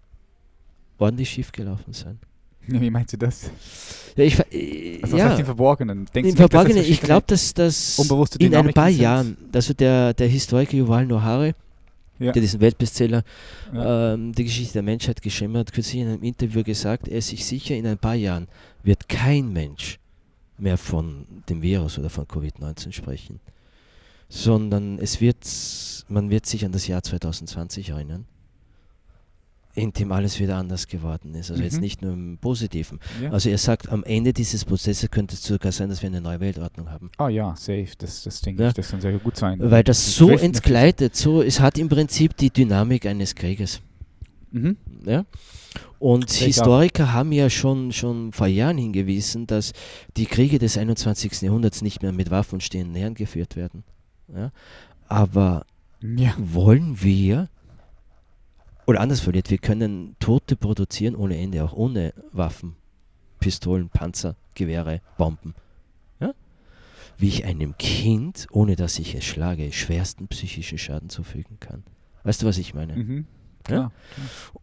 [0.97, 2.19] ordentlich schiefgelaufen sein.
[2.67, 3.49] Wie meinst du das?
[4.15, 6.05] Ja, ich, äh, also was ja, heißt im Verborgenen?
[6.13, 7.97] Denkst Im Verborgenen, ich glaube, dass das
[8.37, 9.01] in ein paar sind?
[9.01, 11.55] Jahren, also der, der Historiker Yuval Nohare,
[12.19, 12.31] ja.
[12.31, 13.23] der diesen Weltbestseller
[13.73, 14.13] ja.
[14.13, 17.45] ähm, Die Geschichte der Menschheit geschrieben hat, kürzlich in einem Interview gesagt, er ist sich
[17.45, 18.47] sicher, in ein paar Jahren
[18.83, 19.99] wird kein Mensch
[20.61, 23.39] mehr von dem Virus oder von Covid-19 sprechen,
[24.27, 25.45] sondern es wird,
[26.07, 28.25] man wird sich an das Jahr 2020 erinnern,
[29.75, 31.51] in dem alles wieder anders geworden ist.
[31.51, 31.65] Also mhm.
[31.65, 32.99] jetzt nicht nur im Positiven.
[33.21, 33.31] Ja.
[33.31, 36.39] Also er sagt, am Ende dieses Prozesses könnte es sogar sein, dass wir eine neue
[36.39, 37.09] Weltordnung haben.
[37.17, 38.69] Ah ja, safe, das, das denke ja.
[38.69, 39.59] ich, das kann sehr gut sein.
[39.59, 43.81] Weil das, das so entgleitet, so, es hat im Prinzip die Dynamik eines Krieges.
[44.51, 44.77] Mhm.
[45.05, 45.25] Ja?
[45.99, 47.13] Und Sehr Historiker klar.
[47.13, 49.73] haben ja schon, schon vor Jahren hingewiesen, dass
[50.17, 51.41] die Kriege des 21.
[51.41, 53.83] Jahrhunderts nicht mehr mit Waffen stehenden Herren geführt werden.
[54.33, 54.51] Ja?
[55.07, 55.65] Aber
[56.01, 56.33] ja.
[56.37, 57.49] wollen wir,
[58.85, 62.75] oder anders formuliert, wir können Tote produzieren ohne Ende, auch ohne Waffen,
[63.39, 65.53] Pistolen, Panzer, Gewehre, Bomben.
[66.19, 66.33] Ja?
[67.17, 71.83] Wie ich einem Kind, ohne dass ich es schlage, schwersten psychischen Schaden zufügen kann.
[72.23, 72.95] Weißt du, was ich meine?
[72.95, 73.25] Mhm.
[73.75, 73.91] Ja?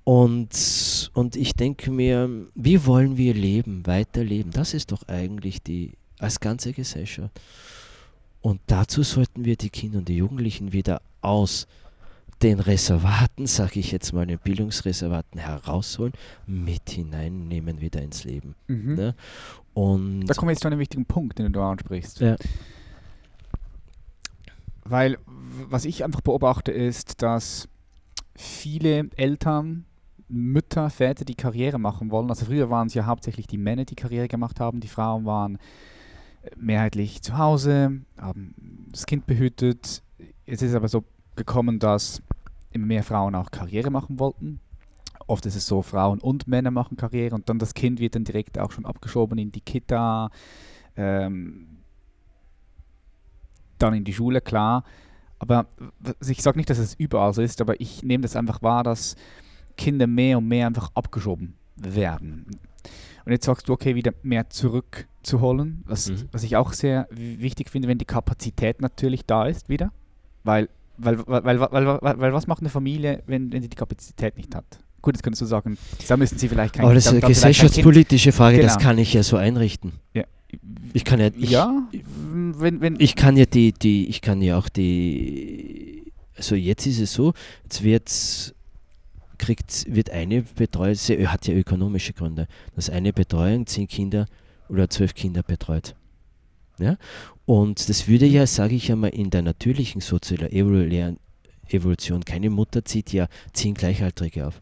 [0.04, 4.52] Und, und ich denke mir, wie wollen wir leben, weiterleben?
[4.52, 7.40] Das ist doch eigentlich die, als ganze Gesellschaft.
[8.40, 11.66] Und dazu sollten wir die Kinder und die Jugendlichen wieder aus
[12.42, 16.12] den Reservaten, sage ich jetzt mal, den Bildungsreservaten herausholen,
[16.46, 18.54] mit hineinnehmen wieder ins Leben.
[18.68, 18.94] Mhm.
[18.94, 19.14] Ne?
[19.74, 22.20] Und Da kommen wir jetzt zu einem wichtigen Punkt, den du ansprichst.
[22.20, 22.36] ja,
[24.84, 25.18] Weil
[25.68, 27.68] was ich einfach beobachte, ist, dass
[28.36, 29.86] viele Eltern,
[30.28, 33.94] Mütter, Väter, die Karriere machen wollen, also früher waren es ja hauptsächlich die Männer, die
[33.94, 35.56] Karriere gemacht haben, die Frauen waren
[36.42, 38.54] äh, mehrheitlich zu Hause, haben
[38.90, 40.02] das Kind behütet.
[40.46, 41.04] Jetzt ist es aber so
[41.36, 42.22] gekommen, dass
[42.72, 44.60] immer mehr Frauen auch Karriere machen wollten.
[45.28, 48.24] Oft ist es so, Frauen und Männer machen Karriere und dann das Kind wird dann
[48.24, 50.30] direkt auch schon abgeschoben in die Kita.
[50.96, 51.78] Ähm,
[53.78, 54.84] dann in die Schule, klar.
[55.38, 55.66] Aber
[56.26, 59.16] ich sage nicht, dass es überall so ist, aber ich nehme das einfach wahr, dass
[59.76, 62.46] Kinder mehr und mehr einfach abgeschoben werden.
[63.26, 66.28] Und jetzt sagst du, okay, wieder mehr zurückzuholen, was, Mhm.
[66.32, 69.92] was ich auch sehr wichtig finde, wenn die Kapazität natürlich da ist wieder.
[70.44, 73.76] Weil, weil, weil, weil, weil, weil, weil was macht eine Familie, wenn, wenn sie die
[73.76, 74.64] Kapazität nicht hat?
[75.02, 75.76] Gut, jetzt könntest du sagen,
[76.08, 78.88] da müssen sie vielleicht kein aber das ist eine gesellschaftspolitische Frage, das Genau.
[78.88, 79.92] kann ich ja so einrichten.
[80.14, 80.24] Ja.
[80.92, 84.58] Ich kann ja, ich, ja, wenn, wenn, ich kann ja die, die, ich kann ja
[84.58, 87.32] auch die, also jetzt ist es so,
[87.64, 88.54] jetzt wird's,
[89.38, 94.26] kriegt, wird eine Betreuung, sie hat ja ökonomische Gründe, dass eine Betreuung zehn Kinder
[94.68, 95.94] oder zwölf Kinder betreut.
[96.78, 96.96] Ja?
[97.44, 100.50] Und das würde ja, sage ich einmal, in der natürlichen sozialen
[101.68, 104.60] Evolution, keine Mutter zieht ja zehn Gleichaltrige auf.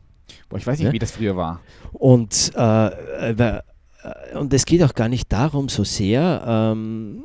[0.49, 0.92] boah, ich weiß nicht, Ja?
[0.92, 1.61] wie das früher war.
[1.92, 3.62] Und, äh, äh,
[4.34, 7.24] und es geht auch gar nicht darum so sehr, ähm,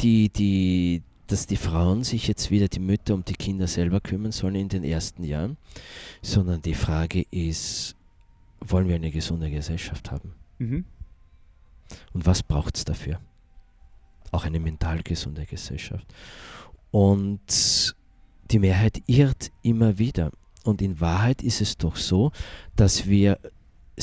[0.00, 4.32] die, die, dass die Frauen sich jetzt wieder die Mütter um die Kinder selber kümmern
[4.32, 5.56] sollen in den ersten Jahren,
[6.22, 7.94] sondern die Frage ist,
[8.60, 10.32] wollen wir eine gesunde Gesellschaft haben?
[10.58, 10.84] Mhm.
[12.12, 13.20] Und was braucht es dafür?
[14.30, 16.06] Auch eine mental gesunde Gesellschaft.
[16.90, 17.94] Und
[18.50, 20.30] die Mehrheit irrt immer wieder.
[20.64, 22.32] Und in Wahrheit ist es doch so,
[22.76, 23.38] dass wir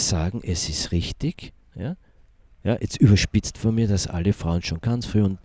[0.08, 1.54] sagen, es ist richtig.
[1.76, 1.96] Ja?
[2.64, 5.40] Ja, jetzt überspitzt von mir, dass alle Frauen schon ganz früh und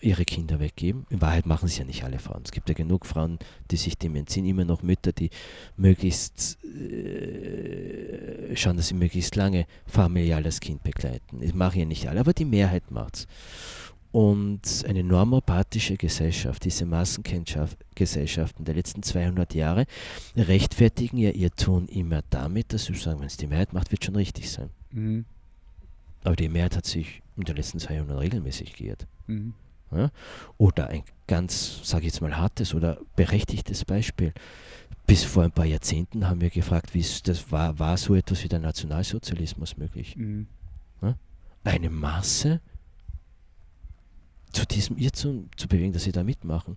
[0.00, 1.06] ihre Kinder weggeben.
[1.10, 2.42] In Wahrheit machen es ja nicht alle Frauen.
[2.44, 3.38] Es gibt ja genug Frauen,
[3.70, 4.46] die sich dem entziehen.
[4.46, 5.30] Immer noch Mütter, die
[5.76, 11.40] möglichst äh, schauen, dass sie möglichst lange familial das Kind begleiten.
[11.40, 13.26] Das machen ja nicht alle, aber die Mehrheit macht es.
[14.10, 19.84] Und eine normopathische Gesellschaft, diese Massengesellschaften der letzten 200 Jahre,
[20.36, 24.04] rechtfertigen ja ihr Tun immer damit, dass sie sagen, wenn es die Mehrheit macht, wird
[24.04, 24.70] schon richtig sein.
[24.92, 25.26] Mhm.
[26.24, 29.06] Aber die Mehrheit hat sich in den letzten 200 Jahren regelmäßig geirrt.
[29.26, 29.54] Mhm.
[30.58, 34.32] Oder ein ganz, sage ich jetzt mal, hartes oder berechtigtes Beispiel.
[35.06, 38.48] Bis vor ein paar Jahrzehnten haben wir gefragt, wie das war, war so etwas wie
[38.48, 40.16] der Nationalsozialismus möglich?
[40.16, 40.46] Mhm.
[41.64, 42.60] Eine Masse
[44.52, 46.76] zu diesem Irrtum zu bewegen, dass sie da mitmachen.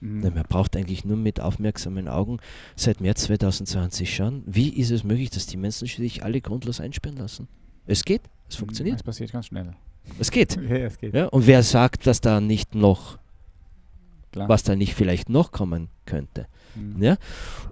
[0.00, 0.20] Mhm.
[0.20, 2.38] Man braucht eigentlich nur mit aufmerksamen Augen
[2.76, 7.16] seit März 2020 schauen, wie ist es möglich, dass die Menschen sich alle grundlos einsperren
[7.18, 7.48] lassen?
[7.86, 9.74] Es geht, es funktioniert, Es passiert ganz schnell.
[10.18, 10.56] es geht.
[10.68, 11.14] Ja, es geht.
[11.14, 13.18] Ja, und wer sagt, dass da nicht noch,
[14.32, 14.48] Klar.
[14.48, 16.46] was da nicht vielleicht noch kommen könnte?
[16.74, 17.02] Mhm.
[17.02, 17.16] Ja?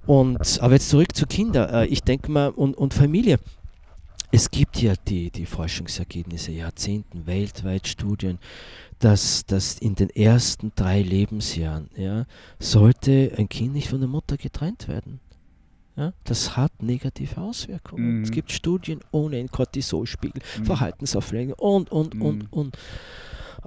[0.06, 1.68] Und, aber jetzt zurück zu Kindern.
[1.68, 3.38] Äh, ich denke mal, und, und Familie.
[4.30, 8.38] Es gibt ja die, die Forschungsergebnisse, Jahrzehnten, weltweit Studien,
[8.98, 12.26] dass, dass in den ersten drei Lebensjahren ja,
[12.58, 15.20] sollte ein Kind nicht von der Mutter getrennt werden.
[15.96, 18.18] Ja, das hat negative Auswirkungen.
[18.18, 18.24] Mhm.
[18.24, 20.64] Es gibt Studien ohne einen Cortisolspiegel, Mhm.
[20.64, 22.22] Verhaltensauflegen und, und, Mhm.
[22.22, 22.78] und, und.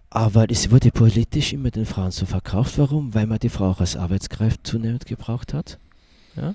[0.10, 2.78] Aber es wurde politisch immer den Frauen so verkauft.
[2.78, 3.14] Warum?
[3.14, 5.80] Weil man die Frau auch als Arbeitskraft zunehmend gebraucht hat.
[6.36, 6.54] Ja?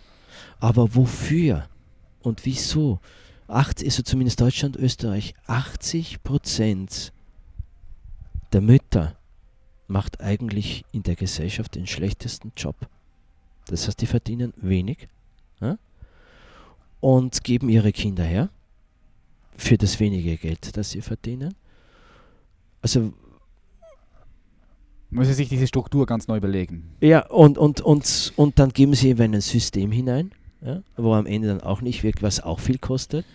[0.61, 1.66] Aber wofür
[2.20, 3.00] und wieso?
[3.53, 7.12] 80, also zumindest Deutschland, Österreich, 80 Prozent
[8.53, 9.16] der Mütter
[9.86, 12.76] macht eigentlich in der Gesellschaft den schlechtesten Job.
[13.66, 15.09] Das heißt, die verdienen wenig
[15.61, 15.78] ja?
[17.00, 18.48] und geben ihre Kinder her
[19.57, 21.55] für das wenige Geld, das sie verdienen.
[22.80, 23.12] Also
[25.11, 26.96] muss sich diese Struktur ganz neu überlegen.
[27.00, 30.32] Ja, und, und, und, und dann geben sie eben ein System hinein,
[30.62, 33.26] ja, wo am Ende dann auch nicht wirkt, was auch viel kostet,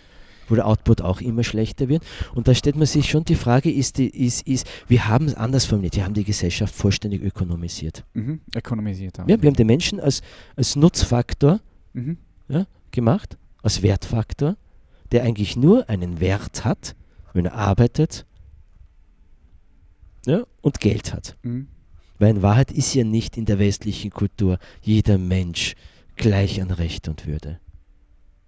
[0.47, 2.03] wo der Output auch immer schlechter wird.
[2.33, 5.35] Und da stellt man sich schon die Frage, ist, die, ist, ist wir haben es
[5.35, 8.03] anders formuliert, wir haben die Gesellschaft vollständig ökonomisiert.
[8.13, 8.41] Mhm.
[8.55, 9.29] Ökonomisiert haben.
[9.29, 10.21] Ja, wir haben den Menschen als,
[10.55, 11.59] als Nutzfaktor
[11.93, 12.17] Mhm.
[12.91, 14.55] gemacht, als Wertfaktor,
[15.11, 16.95] der eigentlich nur einen Wert hat,
[17.33, 18.25] wenn er arbeitet
[20.25, 21.37] ja, und Geld hat.
[21.43, 21.67] Mhm.
[22.19, 25.75] Weil in Wahrheit ist ja nicht in der westlichen Kultur jeder Mensch
[26.15, 27.59] gleich an Recht und Würde.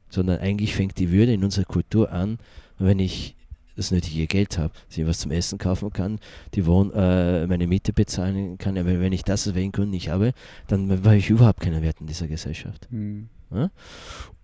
[0.10, 2.38] Sondern eigentlich fängt die Würde in unserer Kultur an,
[2.78, 3.36] wenn ich
[3.80, 6.20] das nötige Geld habe, dass ich was zum Essen kaufen kann,
[6.54, 8.78] die Wohn äh, meine Miete bezahlen kann.
[8.78, 10.34] Aber wenn ich das aus welchen Gründen nicht habe,
[10.68, 12.88] dann war ich überhaupt keiner Wert in dieser Gesellschaft.
[12.92, 13.30] Mhm.
[13.52, 13.72] Ja?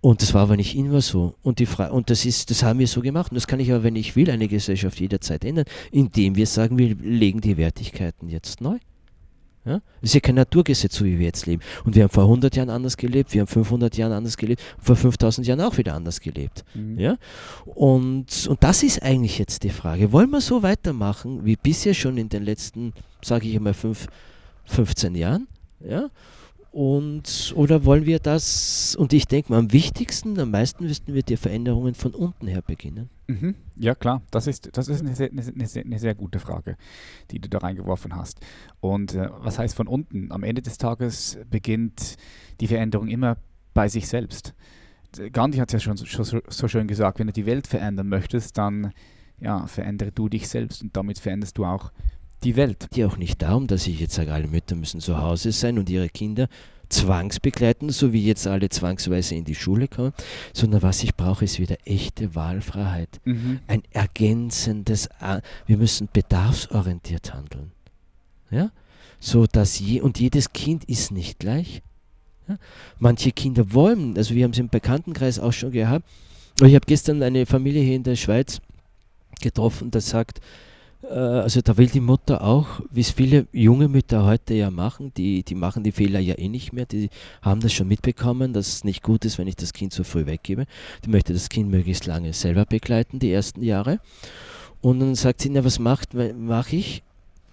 [0.02, 1.36] Und das war aber nicht immer so.
[1.42, 3.32] Und, die Fra und das, ist, das haben wir so gemacht.
[3.32, 6.78] Und das kann ich aber, wenn ich will, eine Gesellschaft jederzeit ändern, indem wir sagen,
[6.78, 8.78] wir legen die Wertigkeiten jetzt neu.
[9.66, 9.82] Ja?
[10.02, 11.62] Das ist ja kein Naturgesetz, so wie wir jetzt leben.
[11.84, 14.96] Und wir haben vor 100 Jahren anders gelebt, wir haben 500 Jahren anders gelebt, vor
[14.96, 16.64] 5000 Jahren auch wieder anders gelebt.
[16.74, 17.00] Mhm.
[17.00, 17.18] Ja?
[17.66, 20.12] Und, und das ist eigentlich jetzt die Frage.
[20.12, 22.94] Wollen wir so weitermachen wie bisher schon in den letzten,
[23.24, 24.08] sage ich einmal, 5,
[24.66, 25.48] 15 Jahren?
[25.80, 26.10] Ja?
[26.76, 31.24] Und, oder wollen wir das, und ich denke mal, am wichtigsten, am meisten müssten wir
[31.24, 33.10] die Veränderungen von unten her beginnen.
[33.28, 33.56] Mhm.
[33.78, 36.76] Ja, klar, das ist, das ist eine, sehr, eine, sehr, eine sehr gute Frage,
[37.32, 38.42] die du da reingeworfen hast.
[38.82, 40.34] Und äh, was heißt von unten?
[40.34, 42.18] Am Ende des Tages beginnt
[42.60, 43.38] die Veränderung immer
[43.74, 44.54] bei sich selbst.
[45.32, 48.58] Gandhi hat es ja schon, so, so schön gesagt, wenn du die Welt verändern möchtest,
[48.58, 48.92] dann
[49.40, 51.94] ja, verändere du dich selbst und damit veränderst du auch
[52.44, 52.88] die Welt.
[52.96, 55.90] Die auch nicht darum, dass ich jetzt sage, alle Mütter müssen zu Hause sein und
[55.90, 56.48] ihre Kinder
[56.90, 60.14] zwangsbegleiten, so wie jetzt alle zwangsweise in die Schule kommen,
[60.54, 63.22] sondern was ich brauche, ist wieder echte Wahlfreiheit.
[63.26, 63.60] Mhm.
[63.68, 65.10] Ein ergänzendes,
[65.66, 67.72] wir müssen bedarfsorientiert handeln.
[68.52, 68.72] Ja?
[69.20, 71.82] So dass je, und jedes Kind ist nicht gleich.
[72.48, 72.58] Ja?
[73.00, 76.06] Manche Kinder wollen, also wir haben es im Bekanntenkreis auch schon gehabt,
[76.62, 78.62] ich habe gestern eine Familie hier in der Schweiz
[79.42, 80.42] getroffen, die sagt, äh,
[81.10, 85.44] also da will die Mutter auch, wie es viele junge Mütter heute ja machen, die,
[85.44, 87.10] die machen die Fehler ja eh nicht mehr, die
[87.42, 90.26] haben das schon mitbekommen, dass es nicht gut ist, wenn ich das Kind so früh
[90.26, 90.66] weggebe.
[91.04, 94.00] Die möchte das Kind möglichst lange selber begleiten, die ersten Jahre.
[94.82, 97.04] Und dann sagt sie, na was macht, mache ich?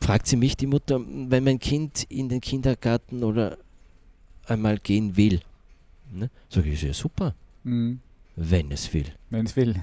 [0.00, 3.59] Fragt sie mich, die Mutter, wenn mein Kind in den Kindergarten oder
[4.46, 5.40] einmal gehen will.
[6.12, 6.30] Ne?
[6.48, 7.34] Sag ich, ja super.
[7.64, 8.00] Mhm
[8.37, 9.07] wenn es will.
[9.30, 9.74] Wenn es will.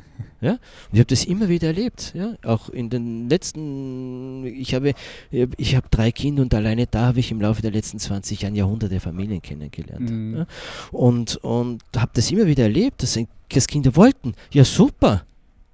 [0.42, 0.54] Ja?
[0.54, 0.60] Und
[0.94, 2.14] ich habe das immer wieder erlebt.
[2.16, 2.36] Ja?
[2.44, 4.94] Auch in den letzten, ich habe,
[5.30, 8.56] ich habe drei Kinder und alleine da habe ich im Laufe der letzten 20 Jahre
[8.56, 10.10] Jahrhunderte Familien kennengelernt.
[10.10, 10.38] Mhm.
[10.38, 10.46] Ja?
[10.92, 13.20] Und, und habe das immer wieder erlebt, dass,
[13.50, 14.34] dass Kinder wollten.
[14.52, 15.26] Ja, super.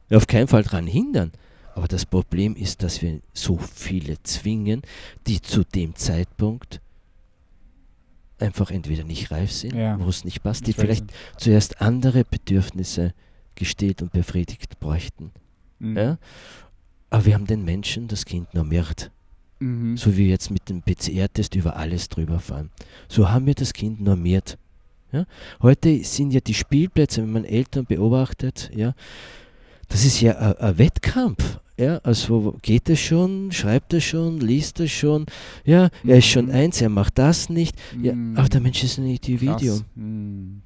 [0.10, 1.32] Ja, auf keinen Fall daran hindern.
[1.76, 4.82] Aber das Problem ist, dass wir so viele zwingen,
[5.28, 6.80] die zu dem Zeitpunkt
[8.40, 10.00] einfach entweder nicht reif sind, ja.
[10.00, 11.06] wo es nicht passt, die vielleicht
[11.38, 13.14] zuerst andere Bedürfnisse
[13.56, 15.32] gestillt und befriedigt bräuchten.
[15.80, 15.98] Mhm.
[15.98, 16.18] Ja?
[17.10, 19.12] Aber wir haben den Menschen das Kind normiert.
[19.60, 19.98] Mhm.
[19.98, 22.72] So wie wir jetzt mit dem PCR-Test über alles drüber fahren.
[23.08, 24.58] So haben wir das Kind normiert.
[25.12, 25.26] Ja?
[25.62, 28.94] Heute sind ja die Spielplätze, wenn man Eltern beobachtet, ja,
[29.88, 31.60] das ist ja ein Wettkampf.
[31.78, 35.26] Ja, also geht er schon, schreibt er schon, liest er schon,
[35.66, 36.52] ja, er ist schon mhm.
[36.52, 37.76] eins, er macht das nicht.
[38.02, 38.38] Ja, mhm.
[38.38, 39.82] aber der Mensch ist ein Individuum.
[39.96, 40.62] Mhm.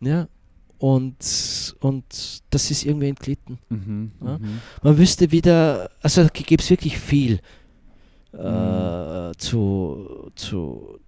[0.00, 0.26] Ja,
[0.78, 3.58] und, und das ist irgendwie entglitten.
[3.68, 4.38] Mhm, ja.
[4.38, 4.60] Mhm.
[4.82, 7.40] Man wüsste wieder, also da gibt es wirklich viel
[8.32, 10.98] äh, zu, zu,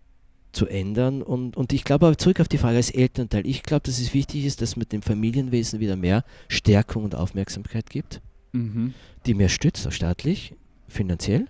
[0.52, 1.22] zu ändern.
[1.22, 4.12] Und, und ich glaube aber zurück auf die Frage als Elternteil, ich glaube, dass es
[4.12, 8.20] wichtig ist, dass man dem Familienwesen wieder mehr Stärkung und Aufmerksamkeit gibt
[8.56, 8.94] mhm.
[9.26, 10.54] die mehr stützt, auch staatlich,
[10.88, 11.46] finanziell,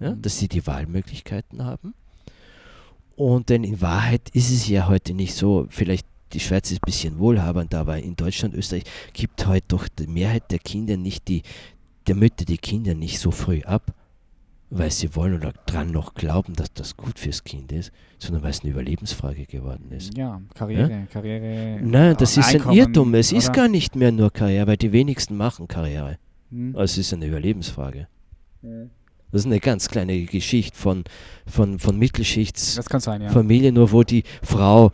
[0.00, 0.22] ja, mhm.
[0.22, 1.94] dass sie die Wahlmöglichkeiten haben.
[3.16, 6.86] Und denn in Wahrheit ist es ja heute nicht so, vielleicht die Schweiz ist ein
[6.86, 11.42] bisschen wohlhabend, aber in Deutschland, Österreich gibt heute doch die Mehrheit der Kinder nicht die,
[12.06, 13.94] der Mütter die Kinder nicht so früh ab,
[14.70, 18.50] weil sie wollen oder dran noch glauben, dass das gut fürs Kind ist, sondern weil
[18.50, 20.16] es eine Überlebensfrage geworden ist.
[20.16, 21.06] Ja, Karriere, ja?
[21.06, 21.80] Karriere.
[21.82, 23.14] Nein, das ist ein Irrtum.
[23.14, 23.38] Es oder?
[23.38, 26.18] ist gar nicht mehr nur Karriere, weil die wenigsten machen Karriere.
[26.50, 26.74] Hm.
[26.76, 28.08] Es ist eine Überlebensfrage.
[28.62, 28.90] Hm.
[29.32, 31.04] Das ist eine ganz kleine Geschichte von,
[31.46, 33.72] von, von Mittelschichtsfamilie, ja.
[33.72, 34.92] nur wo die Frau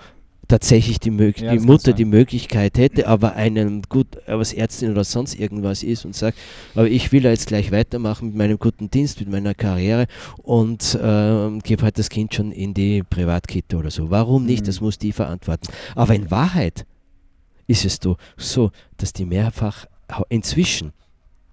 [0.48, 5.34] tatsächlich die, ja, die Mutter die Möglichkeit hätte, aber einen gut, als Ärztin oder sonst
[5.34, 6.36] irgendwas ist und sagt,
[6.74, 10.06] aber ich will jetzt gleich weitermachen mit meinem guten Dienst, mit meiner Karriere
[10.42, 14.10] und äh, gebe halt das Kind schon in die Privatkita oder so.
[14.10, 14.62] Warum nicht?
[14.62, 14.66] Mhm.
[14.66, 15.68] Das muss die verantworten.
[15.94, 16.84] Aber in Wahrheit
[17.66, 17.98] ist es
[18.36, 19.86] so, dass die mehrfach
[20.28, 20.92] inzwischen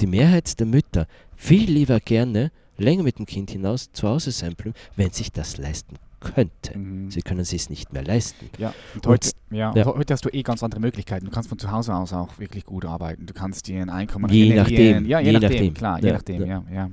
[0.02, 4.56] die Mehrheit der Mütter viel lieber gerne länger mit dem Kind hinaus zu Hause sein
[4.56, 6.78] bleiben, wenn sich das leisten könnte.
[6.78, 7.12] Mhm.
[7.12, 8.50] Sie können es sich nicht mehr leisten.
[8.58, 9.86] Ja, und heute, und, ja, ja.
[9.86, 11.26] heute hast du eh ganz andere Möglichkeiten.
[11.26, 13.26] Du kannst von zu Hause aus auch wirklich gut arbeiten.
[13.26, 15.06] Du kannst dir ein Einkommen je nachdem.
[15.06, 16.64] Ja, je, je nachdem, nachdem, klar, je nachdem, ja.
[16.74, 16.89] ja.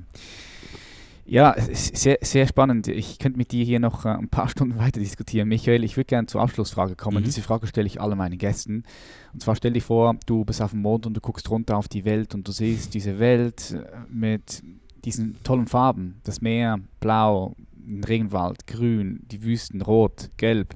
[1.29, 2.87] Ja, sehr, sehr spannend.
[2.87, 5.49] Ich könnte mit dir hier noch äh, ein paar Stunden weiter diskutieren.
[5.49, 7.19] Michael, ich würde gerne zur Abschlussfrage kommen.
[7.19, 7.25] Mhm.
[7.25, 8.85] Diese Frage stelle ich alle meinen Gästen.
[9.33, 11.89] Und zwar stell dir vor, du bist auf dem Mond und du guckst runter auf
[11.89, 14.63] die Welt und du siehst diese Welt äh, mit
[15.05, 16.21] diesen tollen Farben.
[16.23, 20.75] Das Meer, blau, den Regenwald, grün, die Wüsten, rot, gelb.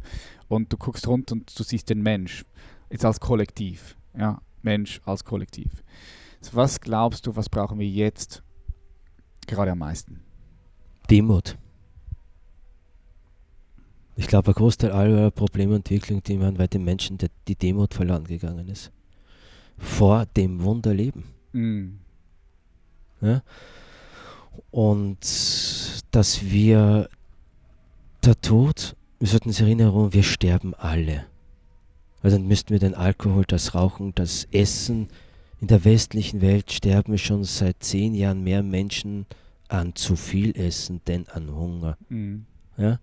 [0.48, 2.44] Und du guckst runter und du siehst den Mensch.
[2.90, 3.96] Jetzt als Kollektiv.
[4.18, 5.84] Ja, Mensch als Kollektiv.
[6.52, 8.42] Was glaubst du, was brauchen wir jetzt
[9.46, 10.24] gerade am meisten?
[11.10, 11.56] Demut.
[14.16, 17.56] Ich glaube, ein Großteil aller Probleme und Entwicklungen, die man bei den Menschen die, die
[17.56, 18.92] Demut verloren gegangen ist.
[19.78, 21.24] Vor dem Wunderleben.
[21.52, 21.98] Mhm.
[23.22, 23.42] Ja?
[24.70, 25.18] Und
[26.10, 27.08] dass wir
[28.24, 31.24] der Tod, wir sollten uns erinnern, wir sterben alle.
[32.22, 35.08] Weil dann müssten wir den Alkohol, das Rauchen, das Essen.
[35.60, 39.26] In der westlichen Welt sterben schon seit zehn Jahren mehr Menschen
[39.70, 41.96] an zu viel Essen denn an Hunger.
[42.08, 42.46] Mhm.
[42.76, 43.00] Ja?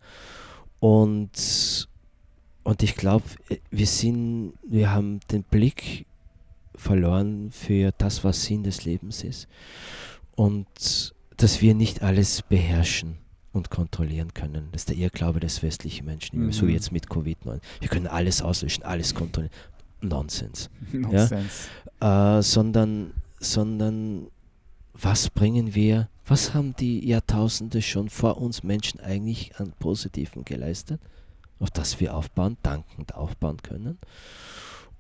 [0.80, 1.88] Und,
[2.63, 3.26] und ich glaube,
[3.72, 6.05] wir sind, wir haben den Blick
[6.76, 9.47] verloren für das, was Sinn des Lebens ist.
[10.36, 13.18] Und dass wir nicht alles beherrschen
[13.53, 14.70] und kontrollieren können.
[14.72, 16.51] Das ist der Irrglaube des westlichen Menschen, mhm.
[16.51, 17.59] so jetzt mit Covid-19.
[17.80, 19.53] Wir können alles auslöschen, alles kontrollieren.
[20.01, 20.70] Nonsens.
[20.91, 21.70] Nonsens.
[22.01, 22.38] Ja?
[22.38, 24.28] Äh, sondern, sondern
[24.99, 30.99] was bringen wir, was haben die Jahrtausende schon vor uns Menschen eigentlich an Positiven geleistet,
[31.59, 33.99] auf das wir aufbauen, dankend aufbauen können?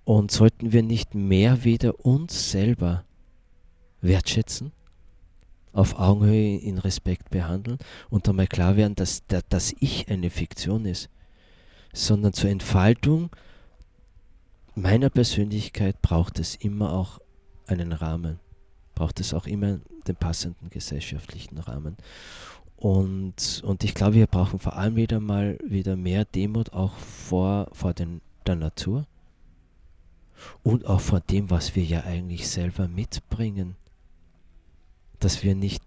[0.03, 3.03] Und sollten wir nicht mehr wieder uns selber
[4.01, 4.71] wertschätzen,
[5.73, 7.77] auf Augenhöhe in Respekt behandeln
[8.09, 11.09] und einmal klar werden, dass das Ich eine Fiktion ist,
[11.93, 13.29] sondern zur Entfaltung
[14.75, 17.19] meiner Persönlichkeit braucht es immer auch
[17.65, 18.39] einen Rahmen
[18.97, 21.97] braucht es auch immer den passenden gesellschaftlichen Rahmen.
[22.77, 27.69] Und, und ich glaube, wir brauchen vor allem wieder mal wieder mehr Demut auch vor,
[27.73, 29.05] vor den, der Natur
[30.63, 33.75] und auch vor dem, was wir ja eigentlich selber mitbringen,
[35.19, 35.83] dass wir nicht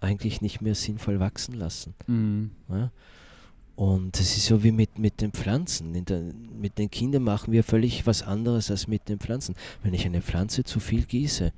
[0.00, 1.94] eigentlich nicht mehr sinnvoll wachsen lassen.
[2.06, 2.50] Mhm.
[2.68, 2.90] Ja?
[3.76, 6.04] Und es ist so wie mit, mit den Pflanzen.
[6.04, 9.54] Der, mit den Kindern machen wir völlig was anderes als mit den Pflanzen.
[9.82, 11.52] Wenn ich eine Pflanze zu viel gieße,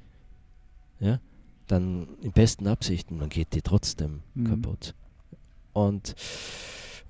[1.05, 1.21] ja,
[1.67, 4.45] dann in besten Absichten, dann geht die trotzdem mhm.
[4.63, 4.95] kaputt.
[5.73, 6.15] Und,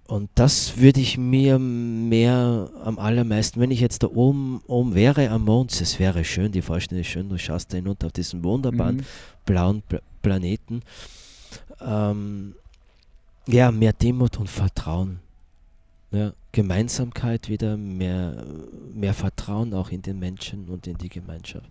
[0.07, 5.31] und das würde ich mir mehr am allermeisten, wenn ich jetzt da oben, oben wäre
[5.31, 8.43] am Mond, es wäre schön, die Vorstellung ist schön, du schaust da hinunter auf diesen
[8.43, 9.05] wunderbaren mhm.
[9.47, 10.81] blauen Pla Planeten.
[11.83, 12.55] Ähm,
[13.47, 15.21] ja, mehr Demut und Vertrauen.
[16.13, 18.47] Ja, Gemeinsamkeit wieder, mehr,
[18.95, 21.69] mehr Vertrauen auch in den Menschen und in die Gemeinschaft.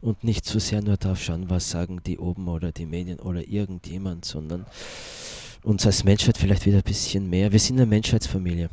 [0.00, 3.20] Und nicht zu so sehr nur darauf schauen, was sagen die oben oder die Medien
[3.20, 4.66] oder irgendjemand, sondern
[5.62, 7.52] uns als Menschheit vielleicht wieder ein bisschen mehr.
[7.52, 8.70] Wir sind eine Menschheitsfamilie.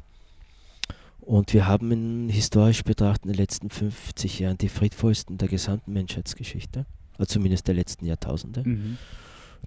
[1.19, 5.93] Und wir haben in, historisch betrachtet in den letzten 50 Jahren die friedvollsten der gesamten
[5.93, 6.85] Menschheitsgeschichte,
[7.17, 8.63] also zumindest der letzten Jahrtausende.
[8.67, 8.97] Mhm.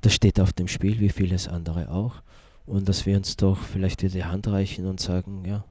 [0.00, 2.22] Das steht auf dem Spiel, wie vieles andere auch
[2.66, 5.64] und dass wir uns doch vielleicht wieder die Hand reichen und sagen, ja,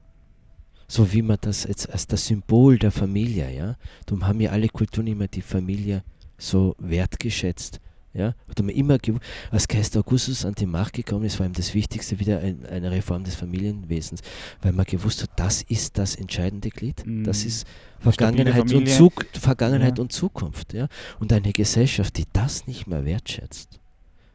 [0.88, 3.76] so wie man das jetzt als das Symbol der Familie, ja,
[4.06, 6.02] darum haben ja alle Kulturen immer die Familie
[6.38, 7.80] so wertgeschätzt.
[8.14, 8.98] Ja, hat man immer
[9.50, 12.90] als Kaiser Augustus an die Macht gekommen ist, war ihm das Wichtigste wieder ein, eine
[12.90, 14.20] Reform des Familienwesens,
[14.60, 17.06] weil man gewusst hat, das ist das entscheidende Glied.
[17.06, 17.24] Mm.
[17.24, 17.66] Das ist
[18.00, 20.02] Vergangenheit, und, Zuk Vergangenheit ja.
[20.02, 20.74] und Zukunft.
[20.74, 20.88] Ja?
[21.20, 23.80] Und eine Gesellschaft, die das nicht mehr wertschätzt,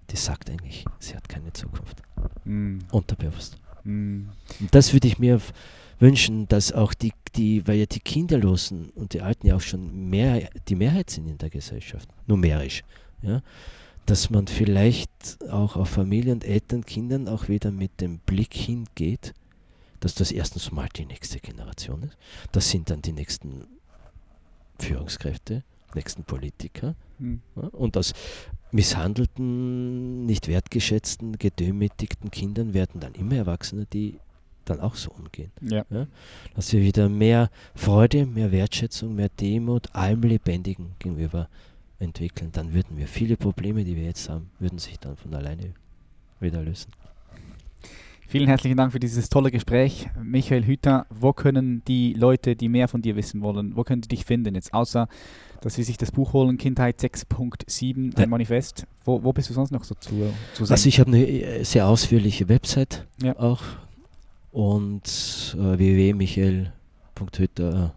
[0.10, 2.02] die sagt eigentlich, sie hat keine Zukunft.
[2.46, 2.80] Mm.
[2.90, 3.60] Unterbewusst.
[3.84, 4.30] Mm.
[4.60, 5.40] Und das würde ich mir
[6.00, 10.10] wünschen, dass auch die, die, weil ja die Kinderlosen und die Alten ja auch schon
[10.10, 12.84] mehr, die Mehrheit sind in der Gesellschaft, numerisch,
[13.22, 13.42] ja,
[14.06, 15.12] dass man vielleicht
[15.50, 19.34] auch auf Familie und Eltern, Kindern auch wieder mit dem Blick hingeht,
[20.00, 22.18] dass das erstens mal die nächste Generation ist.
[22.52, 23.66] Das sind dann die nächsten
[24.80, 25.64] Führungskräfte,
[25.96, 26.96] nächsten Politiker.
[27.20, 27.42] Mhm.
[27.56, 28.14] Ja, und aus
[28.72, 34.20] misshandelten, nicht wertgeschätzten, gedemütigten Kindern werden dann immer Erwachsene, die
[34.70, 35.52] dann auch so umgehen.
[35.62, 35.86] Ja.
[35.90, 36.08] Ja?
[36.56, 41.50] Dass wir wieder mehr Freude, mehr Wertschätzung, mehr Demut allem Lebendigen gegenüber
[42.00, 42.52] entwickeln.
[42.52, 45.74] Dann würden wir viele Probleme, die wir jetzt haben, würden sich dann von alleine
[46.40, 46.92] wieder lösen.
[48.30, 50.10] Vielen herzlichen Dank für dieses tolle Gespräch.
[50.22, 54.10] Michael Hüter, wo können die Leute, die mehr von dir wissen wollen, wo können die
[54.10, 55.08] dich finden jetzt, außer
[55.62, 58.28] dass sie sich das Buch holen, Kindheit 6.7, dein ja.
[58.28, 58.86] Manifest.
[59.06, 60.72] Wo, wo bist du sonst noch so zu, zu sehen?
[60.74, 63.38] Also ich habe eine äh, sehr ausführliche Website ja.
[63.40, 63.62] auch
[64.52, 67.94] und äh, www.michael.hütter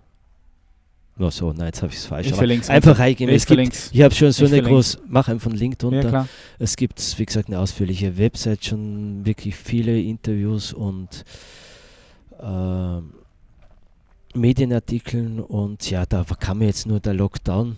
[1.20, 2.28] nur so, nein, jetzt habe ich es falsch.
[2.28, 3.28] Ich einfach reingehen.
[3.28, 6.10] Es gibt, ich habe schon so ich eine große, mach einfach einen Link drunter.
[6.10, 6.28] Ja,
[6.58, 11.26] es gibt, wie gesagt, eine ausführliche Website, schon wirklich viele Interviews und
[12.40, 13.00] äh,
[14.34, 17.76] Medienartikeln und ja, da kam jetzt nur der Lockdown.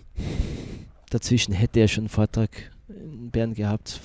[1.09, 2.49] Dazwischen hätte er schon einen Vortrag
[2.87, 3.99] in Bern gehabt.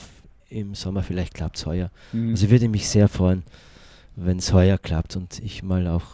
[0.50, 1.92] Im Sommer vielleicht klappt es heuer.
[2.12, 2.30] Mhm.
[2.30, 3.44] Also würde mich sehr freuen,
[4.20, 6.04] wenn es heuer klappt und ich mal auch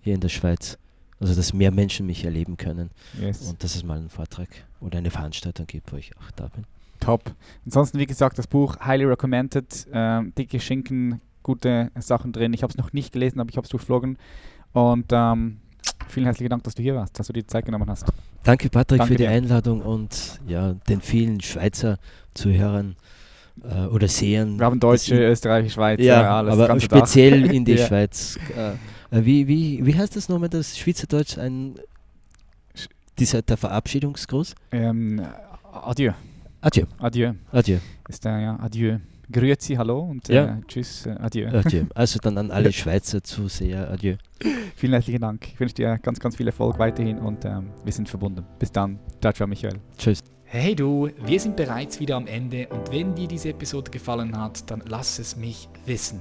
[0.00, 0.78] hier in der Schweiz
[1.20, 2.90] Also dass mehr Menschen mich erleben können
[3.20, 3.42] Yes.
[3.48, 4.48] und dass es mal einen Vortrag
[4.80, 6.64] oder eine Veranstaltung gibt, wo ich auch da bin.
[7.00, 7.34] Top.
[7.64, 9.86] Ansonsten, wie gesagt, das Buch highly recommended.
[9.92, 12.52] Ähm, dicke Schinken, gute Sachen drin.
[12.52, 14.18] Ich habe es noch nicht gelesen, aber ich habe es durchflogen.
[14.72, 15.58] Und ähm,
[16.08, 18.04] vielen herzlichen Dank, dass du hier warst, dass du dir die Zeit genommen hast.
[18.42, 19.30] Danke Patrick Danke für die dir.
[19.30, 21.98] Einladung und ja, den vielen Schweizer
[22.34, 22.96] Zuhörern
[23.62, 24.58] äh, oder Sehern.
[24.58, 26.58] Wir haben Deutsche, Österreicher, Schweizer, ja, alles.
[26.58, 27.86] aber speziell in die Ja.
[27.86, 28.38] Schweiz.
[28.56, 28.72] Äh,
[29.18, 31.74] äh, wie, wie, wie heißt das nochmal, das Schweizerdeutsch, ein,
[33.18, 34.54] dieser, der Verabschiedungsgruß?
[34.72, 35.22] Ähm,
[35.72, 36.12] adieu.
[36.60, 37.32] Adieu, Adieu.
[37.52, 37.78] adieu,
[38.08, 38.98] Ist der, ja, adieu.
[39.30, 40.44] Grüezi, hallo und Ja.
[40.44, 41.48] äh, tschüss, äh, adieu.
[41.48, 41.84] adieu.
[41.94, 44.16] Also dann an alle Schweizer Zuseher, adieu.
[44.76, 45.46] Vielen herzlichen Dank.
[45.48, 48.44] Ich wünsche dir ganz, ganz viel Erfolg weiterhin und ähm, wir sind verbunden.
[48.58, 48.98] Bis dann.
[49.20, 49.78] Ciao, ciao, Michael.
[49.96, 50.20] Tschüss.
[50.46, 54.70] Hey du, wir sind bereits wieder am Ende und wenn dir diese Episode gefallen hat,
[54.70, 56.20] dann lass es mich wissen.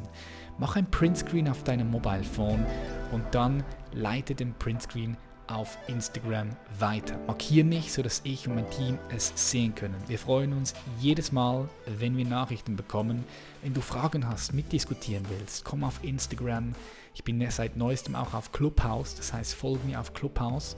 [0.57, 2.65] Mach ein Printscreen auf deinem Mobile Phone
[3.11, 5.17] und dann leite den Printscreen
[5.47, 7.19] auf Instagram weiter.
[7.27, 10.01] Markier mich, sodass ich und mein Team es sehen können.
[10.07, 13.25] Wir freuen uns jedes Mal, wenn wir Nachrichten bekommen.
[13.61, 16.73] Wenn du Fragen hast, mitdiskutieren willst, komm auf Instagram.
[17.13, 20.75] Ich bin seit neuestem auch auf Clubhouse, das heißt, folge mir auf Clubhouse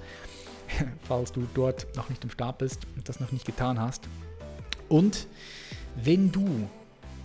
[1.08, 4.08] falls du dort noch nicht am Start bist und das noch nicht getan hast.
[4.90, 5.28] Und
[5.96, 6.70] wenn du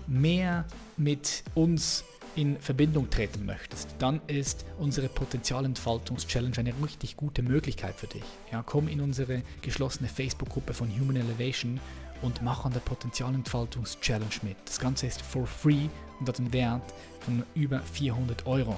[0.07, 0.65] mehr
[0.97, 2.05] mit uns
[2.37, 8.23] in Verbindung treten möchtest, dann ist unsere Potenzialentfaltungs-Challenge eine richtig gute Möglichkeit für dich.
[8.53, 11.81] Ja, komm in unsere geschlossene Facebook-Gruppe von Human Elevation
[12.23, 14.57] und mach an der Potenzialentfaltungs-Challenge mit.
[14.65, 15.89] Das Ganze ist for free
[16.21, 16.83] und hat einen Wert
[17.21, 18.77] von über 400 Euro.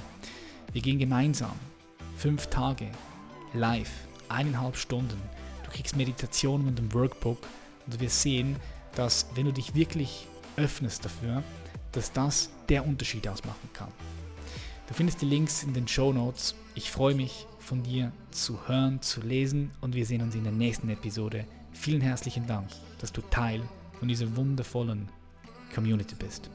[0.72, 1.52] Wir gehen gemeinsam
[2.16, 2.89] fünf Tage
[3.52, 3.90] live,
[4.32, 5.20] eineinhalb Stunden.
[5.64, 7.38] Du kriegst Meditationen und ein Workbook
[7.86, 8.56] und wirst sehen,
[8.94, 10.26] dass wenn du dich wirklich
[10.56, 11.42] öffnest dafür,
[11.92, 13.88] dass das der Unterschied ausmachen kann.
[14.88, 16.54] Du findest die Links in den Show Notes.
[16.74, 20.52] Ich freue mich von dir zu hören, zu lesen und wir sehen uns in der
[20.52, 21.46] nächsten Episode.
[21.72, 22.68] Vielen herzlichen Dank,
[22.98, 23.62] dass du Teil
[23.98, 25.09] von dieser wundervollen
[25.74, 26.50] Community bist.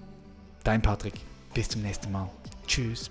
[0.63, 1.13] Dein Patrick,
[1.53, 2.29] bis zum nächsten Mal.
[2.67, 3.09] Tschüss.